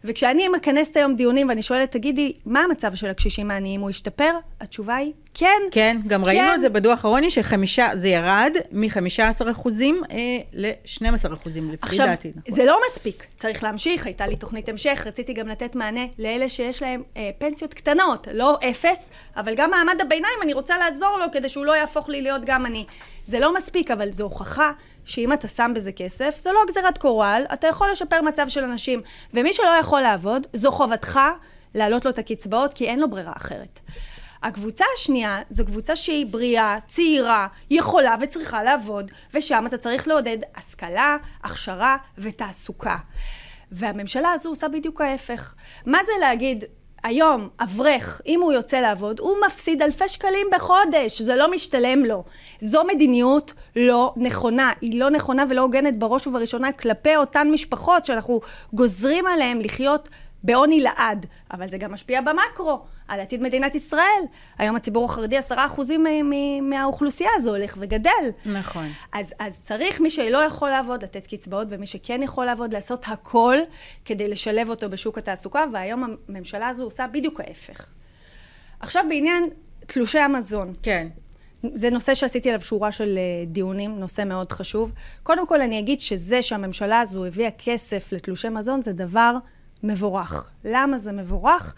וכשאני 0.04 0.48
מכנסת 0.48 0.98
היום 0.98 1.16
דיונים 1.16 1.50
ואני 1.50 1.62
שואלת, 1.62 1.92
תגידי, 1.92 2.34
מה 2.46 2.60
המצב 2.60 2.96
של 2.96 3.08
הקשישים 3.08 3.52
העניים? 3.52 3.82
הוא 3.82 3.90
השתפר? 3.90 4.34
התשובה 4.62 4.96
היא, 4.96 5.14
כן. 5.34 5.62
כן, 5.72 5.98
גם 6.08 6.22
כן. 6.22 6.28
ראינו 6.28 6.54
את 6.54 6.62
זה 6.62 6.70
בדוח 6.70 7.06
העוני, 7.06 7.32
שחמישה, 7.32 7.90
זה 7.94 8.08
ירד 8.08 8.52
מ-15 8.72 9.52
אחוזים 9.52 10.02
אה, 10.12 10.18
ל-12 10.54 11.34
אחוזים, 11.34 11.72
לפי 11.72 11.98
דעתי. 11.98 12.32
עכשיו, 12.38 12.56
זה 12.56 12.66
לא 12.66 12.80
מספיק, 12.90 13.26
צריך 13.38 13.64
להמשיך, 13.64 14.06
הייתה 14.06 14.28
לי 14.28 14.36
תוכנית 14.36 14.70
המשך, 14.70 15.04
רציתי 15.08 15.34
גם 15.34 15.48
לתת 15.48 15.76
מענה 15.76 16.06
לאלה 16.20 16.50
שיש 16.50 16.82
להם 16.82 16.87
אה, 17.18 17.30
פנסיות 17.38 17.74
קטנות, 17.74 18.28
לא 18.34 18.58
אפס, 18.70 19.12
אבל 19.38 19.56
גם 19.56 19.70
מעמד 19.72 20.02
הביניים, 20.02 20.40
אני 20.42 20.54
רוצה 20.54 20.78
לעזור 20.78 21.18
לו 21.18 21.26
כדי 21.32 21.50
שהוא 21.50 21.66
לא 21.66 21.76
יהפוך 21.76 22.10
לי 22.10 22.22
להיות 22.22 22.46
גם 22.46 22.66
אני. 22.66 22.86
זה 23.26 23.40
לא 23.40 23.54
מספיק, 23.54 23.92
אבל 23.92 24.12
זו 24.12 24.24
הוכחה 24.24 24.72
שאם 25.06 25.34
אתה 25.34 25.48
שם 25.48 25.72
בזה 25.76 25.92
כסף, 25.92 26.40
זו 26.40 26.52
לא 26.52 26.60
גזירת 26.68 26.98
קורל, 26.98 27.46
אתה 27.54 27.68
יכול 27.68 27.92
לשפר 27.92 28.22
מצב 28.22 28.50
של 28.50 28.64
אנשים. 28.64 29.02
ומי 29.34 29.54
שלא 29.54 29.78
יכול 29.80 30.02
לעבוד, 30.02 30.48
זו 30.54 30.72
חובתך 30.72 31.20
להעלות 31.76 32.06
לו 32.06 32.12
את 32.12 32.18
הקצבאות, 32.18 32.74
כי 32.74 32.88
אין 32.88 33.00
לו 33.00 33.10
ברירה 33.10 33.34
אחרת. 33.38 33.80
הקבוצה 34.44 34.86
השנייה 34.96 35.42
זו 35.50 35.66
קבוצה 35.66 35.96
שהיא 35.96 36.26
בריאה, 36.26 36.78
צעירה, 36.88 37.48
יכולה 37.70 38.16
וצריכה 38.22 38.64
לעבוד, 38.64 39.12
ושם 39.34 39.64
אתה 39.68 39.78
צריך 39.78 40.08
לעודד 40.08 40.38
השכלה, 40.56 41.18
הכשרה 41.44 41.98
ותעסוקה. 42.18 42.98
והממשלה 43.72 44.32
הזו 44.32 44.50
עושה 44.50 44.68
בדיוק 44.68 45.02
ההפך. 45.02 45.54
מה 45.86 45.98
זה 46.04 46.12
להגיד, 46.20 46.64
היום, 47.04 47.50
אברך, 47.60 48.22
אם 48.26 48.42
הוא 48.42 48.54
יוצא 48.54 48.80
לעבוד, 48.80 49.20
הוא 49.20 49.36
מפסיד 49.48 49.82
אלפי 49.82 50.08
שקלים 50.08 50.48
בחודש, 50.56 51.22
זה 51.22 51.36
לא 51.36 51.52
משתלם 51.52 52.06
לו. 52.06 52.24
זו 52.60 52.84
מדיניות 52.84 53.54
לא 53.76 54.14
נכונה. 54.18 54.72
היא 54.82 55.00
לא 55.00 55.10
נכונה 55.10 55.46
ולא 55.50 55.62
הוגנת 55.62 56.00
בראש 56.00 56.28
ובראשונה 56.28 56.72
כלפי 56.72 57.16
אותן 57.16 57.48
משפחות 57.52 58.06
שאנחנו 58.06 58.42
גוזרים 58.74 59.28
עליהן 59.28 59.62
לחיות 59.62 60.10
בעוני 60.44 60.80
לעד. 60.80 61.26
אבל 61.52 61.70
זה 61.70 61.78
גם 61.78 61.94
משפיע 61.94 62.22
במקרו. 62.22 62.80
על 63.08 63.20
עתיד 63.20 63.42
מדינת 63.42 63.76
ישראל. 63.76 64.24
היום 64.58 64.76
הציבור 64.76 65.06
החרדי, 65.06 65.38
עשרה 65.38 65.66
אחוזים 65.66 66.06
מהאוכלוסייה 66.62 67.30
הזו 67.36 67.50
הולך 67.50 67.78
וגדל. 67.80 68.12
נכון. 68.46 68.88
אז, 69.14 69.34
אז 69.40 69.62
צריך 69.62 70.02
מי 70.02 70.10
שלא 70.10 70.38
יכול 70.38 70.70
לעבוד, 70.70 71.04
לתת 71.04 71.28
קצבאות, 71.28 71.68
ומי 71.70 71.86
שכן 71.86 72.24
יכול 72.24 72.46
לעבוד, 72.46 72.74
לעשות 72.74 73.06
הכל 73.08 73.58
כדי 74.06 74.28
לשלב 74.28 74.70
אותו 74.70 74.90
בשוק 74.90 75.18
התעסוקה, 75.18 75.66
והיום 75.74 76.18
הממשלה 76.30 76.68
הזו 76.68 76.84
עושה 76.84 77.08
בדיוק 77.08 77.40
ההפך. 77.40 77.86
עכשיו 78.80 79.04
בעניין 79.10 79.50
תלושי 79.88 80.20
המזון. 80.20 80.74
כן. 80.84 81.08
זה 81.74 81.90
נושא 81.90 82.14
שעשיתי 82.14 82.50
עליו 82.50 82.62
שורה 82.62 82.92
של 82.92 83.18
אה, 83.18 83.46
דיונים, 83.46 83.96
נושא 83.96 84.24
מאוד 84.26 84.52
חשוב. 84.52 84.92
קודם 85.24 85.48
כל 85.48 85.62
אני 85.62 85.80
אגיד 85.80 86.02
שזה 86.02 86.42
שהממשלה 86.42 87.00
הזו 87.00 87.26
הביאה 87.26 87.50
כסף 87.58 88.12
לתלושי 88.12 88.50
מזון 88.50 88.82
זה 88.82 88.94
דבר 88.94 89.34
מבורך. 89.84 90.52
למה 90.66 90.98
זה 90.98 91.12
מבורך? 91.12 91.76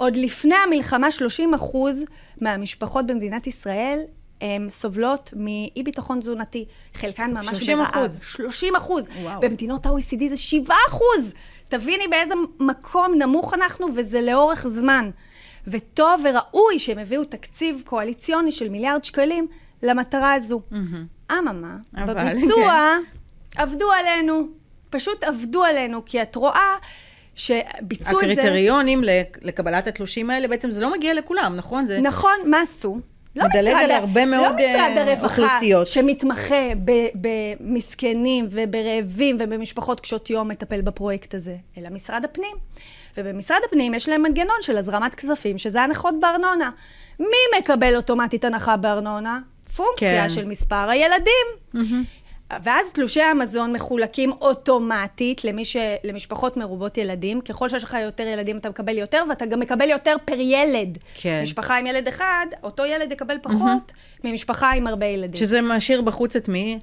עוד 0.00 0.16
לפני 0.16 0.54
המלחמה 0.54 1.10
30 1.10 1.54
אחוז 1.54 2.04
מהמשפחות 2.40 3.06
במדינת 3.06 3.46
ישראל 3.46 4.00
הן 4.40 4.70
סובלות 4.70 5.30
מאי 5.36 5.82
ביטחון 5.84 6.20
תזונתי. 6.20 6.64
חלקן 6.94 7.30
ממש 7.30 7.46
30 7.46 7.78
ברעב. 7.78 7.90
אחוז. 7.94 8.20
30 8.22 8.76
אחוז. 8.76 9.08
במדינות 9.40 9.86
ה-OECD 9.86 10.28
זה 10.28 10.36
7 10.36 10.74
אחוז. 10.88 11.32
תביני 11.68 12.08
באיזה 12.08 12.34
מקום 12.60 13.14
נמוך 13.18 13.54
אנחנו, 13.54 13.86
וזה 13.96 14.20
לאורך 14.20 14.66
זמן. 14.66 15.10
וטוב 15.66 16.24
וראוי 16.24 16.78
שהם 16.78 16.98
הביאו 16.98 17.24
תקציב 17.24 17.82
קואליציוני 17.86 18.52
של 18.52 18.68
מיליארד 18.68 19.04
שקלים 19.04 19.46
למטרה 19.82 20.34
הזו. 20.34 20.60
אממה, 21.32 21.76
בביצוע 21.92 22.96
עבדו 23.56 23.92
עלינו. 23.92 24.48
פשוט 24.90 25.24
עבדו 25.24 25.64
עלינו, 25.64 26.04
כי 26.04 26.22
את 26.22 26.36
רואה 26.36 26.76
שביצעו 27.34 28.20
את 28.20 28.26
זה... 28.26 28.32
הקריטריונים 28.32 29.04
לקבלת 29.42 29.86
התלושים 29.86 30.30
האלה, 30.30 30.48
בעצם 30.48 30.70
זה 30.70 30.80
לא 30.80 30.92
מגיע 30.92 31.14
לכולם, 31.14 31.56
נכון? 31.56 31.86
זה... 31.86 32.00
נכון, 32.00 32.36
מה 32.46 32.60
עשו? 32.60 33.00
לא 33.36 33.44
מדלג 33.44 33.74
משרד, 33.74 33.84
על 33.84 33.90
הרבה 33.90 34.26
מאוד, 34.26 34.44
לא 34.44 34.56
משרד 34.56 34.96
אה, 34.96 35.02
הרווחה 35.02 35.44
אוכלוסיות. 35.44 35.86
שמתמחה 35.86 36.72
במסכנים 37.14 38.46
וברעבים 38.50 39.36
ובמשפחות 39.40 40.00
קשות 40.00 40.30
יום 40.30 40.48
מטפל 40.48 40.80
בפרויקט 40.80 41.34
הזה, 41.34 41.56
אלא 41.78 41.88
משרד 41.90 42.24
הפנים. 42.24 42.56
ובמשרד 43.16 43.58
הפנים 43.66 43.94
יש 43.94 44.08
להם 44.08 44.22
מנגנון 44.22 44.56
של 44.62 44.76
הזרמת 44.76 45.14
כספים, 45.14 45.58
שזה 45.58 45.82
הנחות 45.82 46.14
בארנונה. 46.20 46.70
מי 47.20 47.58
מקבל 47.58 47.96
אוטומטית 47.96 48.44
הנחה 48.44 48.76
בארנונה? 48.76 49.40
פונקציה 49.76 50.22
כן. 50.22 50.28
של 50.28 50.44
מספר 50.44 50.88
הילדים. 50.90 51.46
ואז 52.62 52.92
תלושי 52.92 53.22
המזון 53.22 53.72
מחולקים 53.72 54.32
אוטומטית 54.40 55.44
למי 55.44 55.64
ש... 55.64 55.76
למשפחות 56.04 56.56
מרובות 56.56 56.98
ילדים. 56.98 57.40
ככל 57.40 57.68
שיש 57.68 57.84
לך 57.84 57.96
יותר 58.02 58.26
ילדים 58.26 58.56
אתה 58.56 58.68
מקבל 58.68 58.98
יותר, 58.98 59.22
ואתה 59.28 59.46
גם 59.46 59.60
מקבל 59.60 59.88
יותר 59.88 60.16
פר 60.24 60.40
ילד. 60.40 60.98
כן. 61.14 61.40
משפחה 61.42 61.76
עם 61.76 61.86
ילד 61.86 62.08
אחד, 62.08 62.46
אותו 62.62 62.86
ילד 62.86 63.12
יקבל 63.12 63.36
פחות 63.42 63.92
ממשפחה 64.24 64.72
עם 64.72 64.86
הרבה 64.86 65.06
ילדים. 65.06 65.40
שזה 65.40 65.60
משאיר 65.60 66.02
בחוץ 66.02 66.36
את 66.36 66.48
מי? 66.48 66.78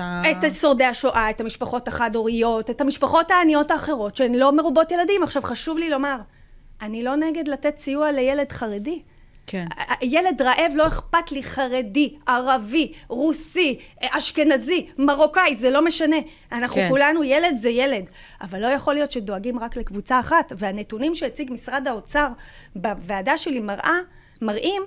את 0.00 0.50
שורדי 0.60 0.84
השואה, 0.84 1.30
את 1.30 1.40
המשפחות 1.40 1.88
החד-הוריות, 1.88 2.70
את 2.70 2.80
המשפחות 2.80 3.30
העניות 3.30 3.70
האחרות, 3.70 4.16
שהן 4.16 4.34
לא 4.34 4.56
מרובות 4.56 4.90
ילדים. 4.92 5.22
עכשיו, 5.22 5.42
חשוב 5.42 5.78
לי 5.78 5.90
לומר, 5.90 6.16
אני 6.82 7.02
לא 7.02 7.16
נגד 7.16 7.48
לתת 7.48 7.78
סיוע 7.78 8.12
לילד 8.12 8.52
חרדי. 8.52 9.02
כן. 9.46 9.66
ילד 10.02 10.42
רעב 10.42 10.72
לא 10.74 10.86
אכפת 10.86 11.32
לי, 11.32 11.42
חרדי, 11.42 12.14
ערבי, 12.26 12.92
רוסי, 13.08 13.78
אשכנזי, 14.00 14.86
מרוקאי, 14.98 15.54
זה 15.54 15.70
לא 15.70 15.84
משנה. 15.84 16.16
אנחנו 16.52 16.76
כן. 16.76 16.88
כולנו, 16.88 17.24
ילד 17.24 17.56
זה 17.56 17.68
ילד. 17.70 18.04
אבל 18.40 18.62
לא 18.62 18.66
יכול 18.66 18.94
להיות 18.94 19.12
שדואגים 19.12 19.58
רק 19.58 19.76
לקבוצה 19.76 20.20
אחת. 20.20 20.52
והנתונים 20.56 21.14
שהציג 21.14 21.52
משרד 21.52 21.88
האוצר 21.88 22.28
בוועדה 22.76 23.36
שלי 23.36 23.60
מראה, 23.60 23.98
מראים 24.42 24.82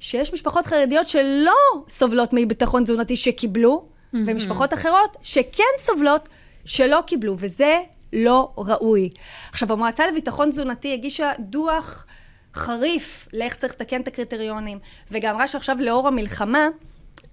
שיש 0.00 0.32
משפחות 0.32 0.66
חרדיות 0.66 1.08
שלא 1.08 1.56
סובלות 1.88 2.30
מביטחון 2.32 2.84
תזונתי 2.84 3.16
שקיבלו, 3.16 3.84
ומשפחות 4.12 4.74
אחרות 4.74 5.16
שכן 5.22 5.64
סובלות 5.76 6.28
שלא 6.64 7.00
קיבלו, 7.06 7.36
וזה 7.38 7.78
לא 8.12 8.52
ראוי. 8.56 9.10
עכשיו, 9.52 9.72
המועצה 9.72 10.06
לביטחון 10.06 10.50
תזונתי 10.50 10.92
הגישה 10.92 11.32
דוח 11.38 12.06
חריף 12.54 13.28
לאיך 13.32 13.56
צריך 13.56 13.72
לתקן 13.72 14.00
את 14.00 14.08
הקריטריונים, 14.08 14.78
וגם 15.10 15.34
אמרה 15.34 15.48
שעכשיו 15.48 15.76
לאור 15.80 16.08
המלחמה, 16.08 16.68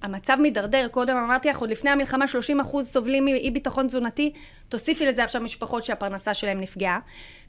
המצב 0.01 0.38
מידרדר, 0.41 0.88
קודם 0.91 1.17
אמרתי 1.17 1.49
לך, 1.49 1.58
עוד 1.58 1.69
לפני 1.69 1.89
המלחמה 1.89 2.28
30 2.28 2.60
אחוז 2.60 2.88
סובלים 2.88 3.25
מאי 3.25 3.51
ביטחון 3.51 3.88
תזונתי, 3.88 4.34
תוסיפי 4.69 5.06
לזה 5.06 5.23
עכשיו 5.23 5.41
משפחות 5.41 5.84
שהפרנסה 5.84 6.34
שלהם 6.34 6.62
נפגעה, 6.62 6.99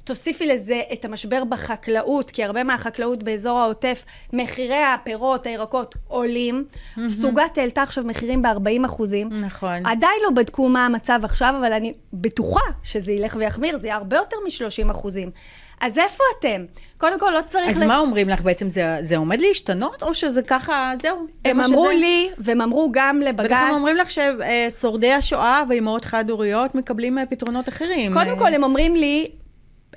תוסיפי 0.05 0.47
לזה 0.47 0.83
את 0.93 1.05
המשבר 1.05 1.45
בחקלאות, 1.45 2.31
כי 2.31 2.45
הרבה 2.45 2.65
מהחקלאות 2.65 3.23
באזור 3.23 3.59
העוטף, 3.59 4.05
מחירי 4.33 4.83
הפירות, 4.83 5.47
הירקות 5.47 5.95
עולים, 6.09 6.65
סוגת 7.09 7.59
העלתה 7.59 7.83
עכשיו 7.83 8.05
מחירים 8.05 8.43
ב-40 8.43 8.87
אחוזים. 8.87 9.29
נכון. 9.33 9.87
עדיין 9.87 10.21
לא 10.25 10.31
בדקו 10.31 10.69
מה 10.69 10.87
המצב 10.87 11.21
עכשיו, 11.25 11.55
אבל 11.59 11.73
אני 11.73 11.95
בטוחה 12.13 12.61
שזה 12.83 13.13
ילך 13.13 13.37
ויחמיר, 13.39 13.79
זה 13.79 13.87
יהיה 13.87 13.97
הרבה 13.97 14.17
יותר 14.17 14.37
מ-30 14.45 14.91
אחוזים. 14.91 15.31
אז 15.81 15.99
איפה 15.99 16.25
אתם? 16.39 16.65
קודם 16.99 17.21
כל, 17.21 17.31
לא 17.31 17.43
צריך... 17.47 17.77
אז 17.77 17.83
ל- 17.83 17.87
מה 17.87 17.99
אומרים 17.99 18.29
לך 18.29 18.43
בעצם? 18.43 18.71
זה, 18.71 18.99
זה 19.01 19.17
עומד 19.17 19.41
להשתנות, 19.41 20.03
או 20.03 20.15
שזה 20.15 20.43
ככה, 20.43 20.93
זהו? 21.03 21.27
זה 21.45 21.51
הם 21.51 21.61
אמרו 21.61 21.85
שזה? 21.87 21.95
לי, 21.95 22.29
והם 22.39 22.61
אמרו 22.61 22.89
גם 22.93 23.21
לבג"ץ... 23.21 23.53
הם 23.53 23.75
אומרים 23.75 23.97
לך 23.97 24.09
ששורדי 24.11 25.13
השואה 25.13 25.63
ואימהות 25.69 26.05
חד-הוריות 26.05 26.75
מקבלים 26.75 27.19
אה, 27.19 27.27
פתרונות 27.27 27.69
אחרים. 27.69 28.13
קודם 28.13 28.31
אה, 28.31 28.39
כל, 28.39 28.55
הם 28.55 28.63
אומרים 28.63 28.97
לי, 28.97 29.27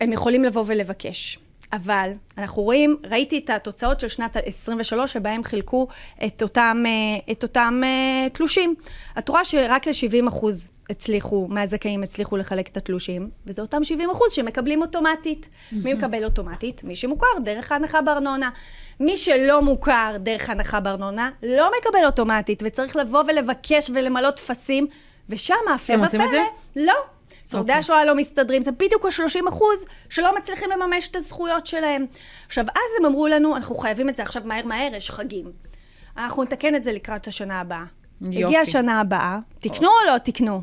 הם 0.01 0.13
יכולים 0.13 0.43
לבוא 0.43 0.63
ולבקש. 0.67 1.39
אבל 1.73 2.11
אנחנו 2.37 2.63
רואים, 2.63 2.97
ראיתי 3.11 3.37
את 3.37 3.49
התוצאות 3.49 3.99
של 3.99 4.07
שנת 4.07 4.37
23, 4.45 5.13
שבהם 5.13 5.43
חילקו 5.43 5.87
את 6.25 6.43
אותם, 6.43 6.83
אה, 6.85 7.31
את 7.31 7.43
אותם 7.43 7.81
אה, 7.83 8.29
תלושים. 8.29 8.75
את 9.19 9.29
רואה 9.29 9.45
שרק 9.45 9.87
ל-70 9.87 10.27
אחוז 10.27 10.67
הצליחו, 10.89 11.47
מהזכאים 11.49 12.03
הצליחו 12.03 12.37
לחלק 12.37 12.67
את 12.67 12.77
התלושים, 12.77 13.29
וזה 13.45 13.61
אותם 13.61 13.83
70 13.83 14.09
אחוז 14.09 14.31
שמקבלים 14.31 14.81
אוטומטית. 14.81 15.49
מי 15.71 15.93
מקבל 15.93 16.23
אוטומטית? 16.23 16.83
מי 16.83 16.95
שמוכר 16.95 17.27
דרך 17.43 17.71
ההנחה 17.71 18.01
בארנונה. 18.01 18.49
מי 18.99 19.17
שלא 19.17 19.61
מוכר 19.61 20.15
דרך 20.19 20.49
הנחה 20.49 20.79
בארנונה, 20.79 21.29
לא 21.43 21.71
מקבל 21.79 22.05
אוטומטית, 22.05 22.63
וצריך 22.65 22.95
לבוא 22.95 23.23
ולבקש 23.27 23.89
ולמלא 23.93 24.31
טפסים, 24.31 24.87
ושם, 25.29 25.55
הפלא 25.75 25.95
הם 25.95 26.03
עושים 26.03 26.21
את 26.21 26.27
ופלא, 26.27 26.41
זה? 26.75 26.85
לא. 26.85 26.93
שורדי 27.45 27.63
אוקיי. 27.63 27.79
השואה 27.79 28.05
לא 28.05 28.15
מסתדרים, 28.15 28.63
זה 28.63 28.71
בדיוק 28.71 29.05
ה-30 29.05 29.49
אחוז 29.49 29.85
שלא 30.09 30.35
מצליחים 30.37 30.69
לממש 30.69 31.07
את 31.07 31.15
הזכויות 31.15 31.67
שלהם. 31.67 32.05
עכשיו, 32.47 32.65
אז 32.69 32.99
הם 32.99 33.05
אמרו 33.05 33.27
לנו, 33.27 33.55
אנחנו 33.55 33.75
חייבים 33.75 34.09
את 34.09 34.15
זה 34.15 34.23
עכשיו 34.23 34.41
מהר 34.45 34.65
מהר, 34.65 34.95
יש 34.95 35.11
חגים. 35.11 35.51
אנחנו 36.17 36.43
נתקן 36.43 36.75
את 36.75 36.83
זה 36.83 36.91
לקראת 36.91 37.27
השנה 37.27 37.61
הבאה. 37.61 37.83
יופי. 38.21 38.45
הגיעה 38.45 38.61
השנה 38.61 39.01
הבאה, 39.01 39.39
תקנו 39.59 39.87
או 39.87 40.13
לא 40.13 40.17
תקנו? 40.17 40.61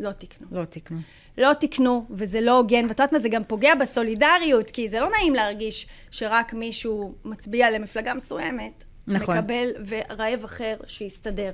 לא 0.00 0.12
תקנו. 0.12 0.46
לא 0.52 0.64
תקנו. 0.64 0.98
לא 1.38 1.52
תקנו, 1.52 2.06
וזה 2.10 2.40
לא 2.40 2.56
הוגן, 2.56 2.82
ואת 2.82 2.90
יודעת 2.90 3.12
מה, 3.12 3.18
זה 3.18 3.28
גם 3.28 3.44
פוגע 3.44 3.74
בסולידריות, 3.74 4.70
כי 4.70 4.88
זה 4.88 5.00
לא 5.00 5.10
נעים 5.10 5.34
להרגיש 5.34 5.86
שרק 6.10 6.52
מישהו 6.54 7.14
מצביע 7.24 7.70
למפלגה 7.70 8.14
מסוימת, 8.14 8.84
נכון. 9.06 9.38
מקבל 9.38 9.70
ורעב 9.86 10.44
אחר 10.44 10.76
שיסתדר. 10.86 11.52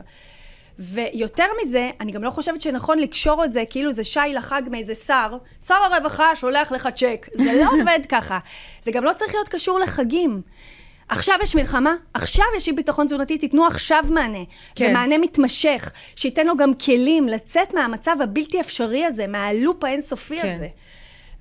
ויותר 0.79 1.45
מזה, 1.63 1.91
אני 2.01 2.13
גם 2.13 2.23
לא 2.23 2.31
חושבת 2.31 2.63
שנכון 2.63 2.99
לקשור 2.99 3.45
את 3.45 3.53
זה 3.53 3.63
כאילו 3.71 3.93
זה 3.93 4.05
שי 4.05 4.21
לחג 4.35 4.63
מאיזה 4.71 4.95
שר, 4.95 5.37
שר 5.67 5.75
הרווחה 5.75 6.37
שולח 6.37 6.73
לך 6.73 6.89
צ'ק. 6.97 7.27
זה 7.35 7.53
לא 7.61 7.71
עובד 7.79 8.01
ככה. 8.09 8.39
זה 8.83 8.91
גם 8.91 9.05
לא 9.05 9.13
צריך 9.13 9.35
להיות 9.35 9.49
קשור 9.49 9.79
לחגים. 9.79 10.43
עכשיו 11.09 11.35
יש 11.43 11.57
מלחמה, 11.57 11.95
עכשיו 12.15 12.45
יש 12.57 12.69
אי 12.69 12.73
ביטחון 12.73 13.07
תזונתי, 13.07 13.39
תיתנו 13.39 13.67
עכשיו 13.67 14.05
מענה. 14.11 14.45
כן. 14.75 14.87
ומענה 14.91 15.19
מתמשך, 15.19 15.93
שייתן 16.17 16.47
לו 16.47 16.57
גם 16.57 16.75
כלים 16.75 17.29
לצאת 17.29 17.75
מהמצב 17.75 18.17
הבלתי 18.23 18.61
אפשרי 18.61 19.05
הזה, 19.05 19.27
מהלופ 19.27 19.85
האינסופי 19.85 20.41
כן. 20.41 20.53
הזה. 20.53 20.69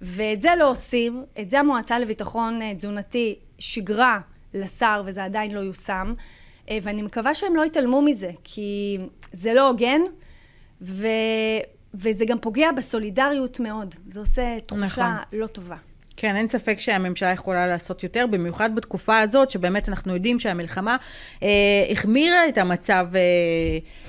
ואת 0.01 0.41
זה 0.41 0.49
לא 0.59 0.69
עושים, 0.69 1.23
את 1.41 1.49
זה 1.49 1.59
המועצה 1.59 1.99
לביטחון 1.99 2.61
אה, 2.61 2.73
תזונתי 2.77 3.35
שיגרה 3.59 4.19
לשר, 4.53 5.03
וזה 5.05 5.23
עדיין 5.23 5.51
לא 5.51 5.59
יושם. 5.59 6.13
אה, 6.69 6.77
ואני 6.81 7.01
מקווה 7.01 7.33
שהם 7.33 7.55
לא 7.55 7.65
יתעלמו 7.65 8.01
מזה, 8.01 8.31
כי 8.43 8.97
זה 9.31 9.53
לא 9.53 9.67
הוגן, 9.67 10.01
ו... 10.81 11.07
וזה 11.93 12.25
גם 12.25 12.39
פוגע 12.39 12.71
בסולידריות 12.71 13.59
מאוד. 13.59 13.95
זה 14.09 14.19
עושה 14.19 14.57
תחושה 14.65 14.85
נכון. 14.85 15.05
לא 15.33 15.47
טובה. 15.47 15.75
כן, 16.17 16.35
אין 16.35 16.47
ספק 16.47 16.79
שהממשלה 16.79 17.31
יכולה 17.31 17.67
לעשות 17.67 18.03
יותר, 18.03 18.25
במיוחד 18.27 18.75
בתקופה 18.75 19.19
הזאת, 19.19 19.51
שבאמת 19.51 19.89
אנחנו 19.89 20.13
יודעים 20.13 20.39
שהמלחמה 20.39 20.95
אה, 21.43 21.47
החמירה 21.91 22.47
את 22.49 22.57
המצב 22.57 23.07
אה, 23.15 23.21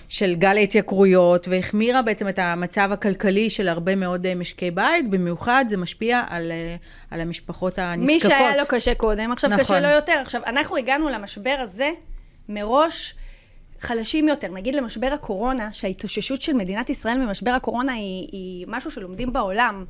של 0.09 0.35
גל 0.35 0.57
ההתייקרויות, 0.57 1.49
והחמירה 1.49 2.03
בעצם 2.03 2.29
את 2.29 2.39
המצב 2.39 2.89
הכלכלי 2.93 3.51
של 3.51 3.69
הרבה 3.69 3.97
מאוד 3.97 4.27
אה, 4.27 4.35
משקי 4.35 4.71
בית, 4.71 5.11
במיוחד 5.11 5.65
זה 5.69 5.77
משפיע 5.77 6.23
על, 6.29 6.53
אה, 6.53 6.77
על 7.11 7.21
המשפחות 7.21 7.79
הנזקקות. 7.79 8.15
מי 8.15 8.21
שהיה 8.21 8.57
לו 8.57 8.63
קשה 8.69 8.95
קודם, 8.95 9.33
עכשיו 9.33 9.51
נכון. 9.51 9.65
קשה 9.65 9.81
לו 9.81 9.89
יותר. 9.89 10.19
עכשיו, 10.23 10.43
אנחנו 10.47 10.77
הגענו 10.77 11.09
למשבר 11.09 11.57
הזה 11.61 11.91
מראש 12.49 13.15
חלשים 13.81 14.29
יותר. 14.29 14.49
נגיד 14.53 14.75
למשבר 14.75 15.07
הקורונה, 15.13 15.69
שההתאוששות 15.73 16.43
של 16.43 16.53
מדינת 16.53 16.91
ישראל 16.91 17.19
ממשבר 17.19 17.51
הקורונה 17.51 17.93
היא, 17.93 18.29
היא 18.33 18.67
משהו 18.69 18.91
שלומדים 18.91 19.33
בעולם. 19.33 19.85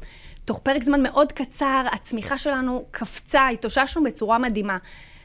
תוך 0.46 0.58
פרק 0.58 0.82
זמן 0.82 1.02
מאוד 1.02 1.32
קצר, 1.32 1.84
הצמיחה 1.92 2.38
שלנו 2.38 2.84
קפצה, 2.90 3.48
התאוששנו 3.48 4.04
בצורה 4.04 4.38
מדהימה. 4.38 4.78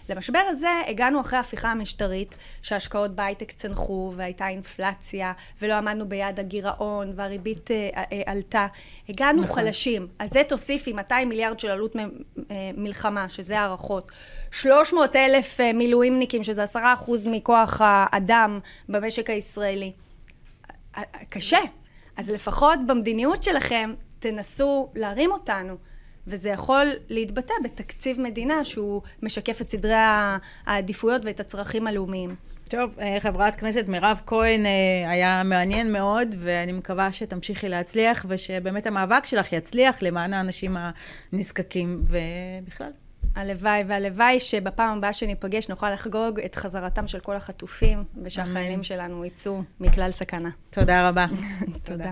למשבר 0.10 0.42
הזה 0.50 0.70
הגענו 0.88 1.22
אחרי 1.22 1.38
ההפיכה 1.38 1.72
המשטרית, 1.72 2.36
שההשקעות 2.62 3.12
בהייטק 3.12 3.52
צנחו 3.52 4.14
והייתה 4.16 4.48
אינפלציה, 4.48 5.34
ולא 5.62 5.74
עמדנו 5.74 6.10
ביעד 6.10 6.40
הגירעון, 6.40 7.14
והריבית 7.16 7.72
אה, 7.72 7.90
אה, 7.96 8.22
עלתה. 8.26 8.68
הגענו 9.10 9.42
נכון. 9.42 9.56
חלשים. 9.56 10.08
על 10.20 10.28
זה 10.30 10.42
תוסיפי 10.48 10.94
200 10.94 11.30
מיליארד 11.30 11.60
של 11.60 11.68
עלות 11.68 11.96
אה, 11.96 12.02
מלחמה, 12.78 13.30
שזה 13.30 13.60
הערכות. 13.60 14.12
300 14.52 15.16
אלף 15.16 15.60
מילואימניקים, 15.74 16.44
שזה 16.44 16.64
10 16.64 16.80
אחוז 16.94 17.28
מכוח 17.28 17.82
האדם 17.84 18.60
במשק 18.90 19.30
הישראלי. 19.30 19.92
קשה. 21.30 21.60
אז 22.18 22.30
לפחות 22.30 22.80
במדיניות 22.88 23.44
שלכם, 23.44 23.94
תנסו 24.22 24.90
להרים 24.96 25.32
אותנו. 25.32 25.76
וזה 26.28 26.50
יכול 26.50 26.86
להתבטא 27.10 27.54
בתקציב 27.64 28.22
מדינה 28.22 28.66
שהוא 28.66 29.02
משקף 29.22 29.62
את 29.62 29.70
סדרי 29.70 29.94
העדיפויות 30.66 31.26
ואת 31.26 31.40
הצרכים 31.40 31.88
הלאומיים. 31.88 32.36
טוב, 32.70 33.00
אה, 33.00 33.18
חברת 33.20 33.56
כנסת 33.56 33.86
מירב 33.88 34.22
כהן 34.26 34.66
אה, 34.66 35.12
היה 35.12 35.44
מעניין 35.46 35.92
מאוד, 35.92 36.36
ואני 36.38 36.72
מקווה 36.72 37.12
שתמשיכי 37.12 37.70
להצליח, 37.70 38.26
ושבאמת 38.30 38.88
המאבק 38.88 39.26
שלך 39.26 39.54
יצליח 39.54 40.02
למען 40.02 40.34
האנשים 40.34 40.78
הנזקקים, 41.34 42.04
ובכלל. 42.04 42.92
הלוואי, 43.36 43.84
והלוואי 43.88 44.40
שבפעם 44.40 44.98
הבאה 44.98 45.14
שניפגש 45.14 45.70
נוכל 45.70 45.94
לחגוג 45.94 46.40
את 46.40 46.56
חזרתם 46.56 47.08
של 47.08 47.20
כל 47.20 47.36
החטופים, 47.36 48.04
ושהחיילים 48.24 48.84
שלנו 48.84 49.26
יצאו 49.26 49.62
מכלל 49.80 50.12
סכנה. 50.12 50.50
תודה 50.70 51.10
רבה. 51.10 51.26
תודה. 51.84 52.12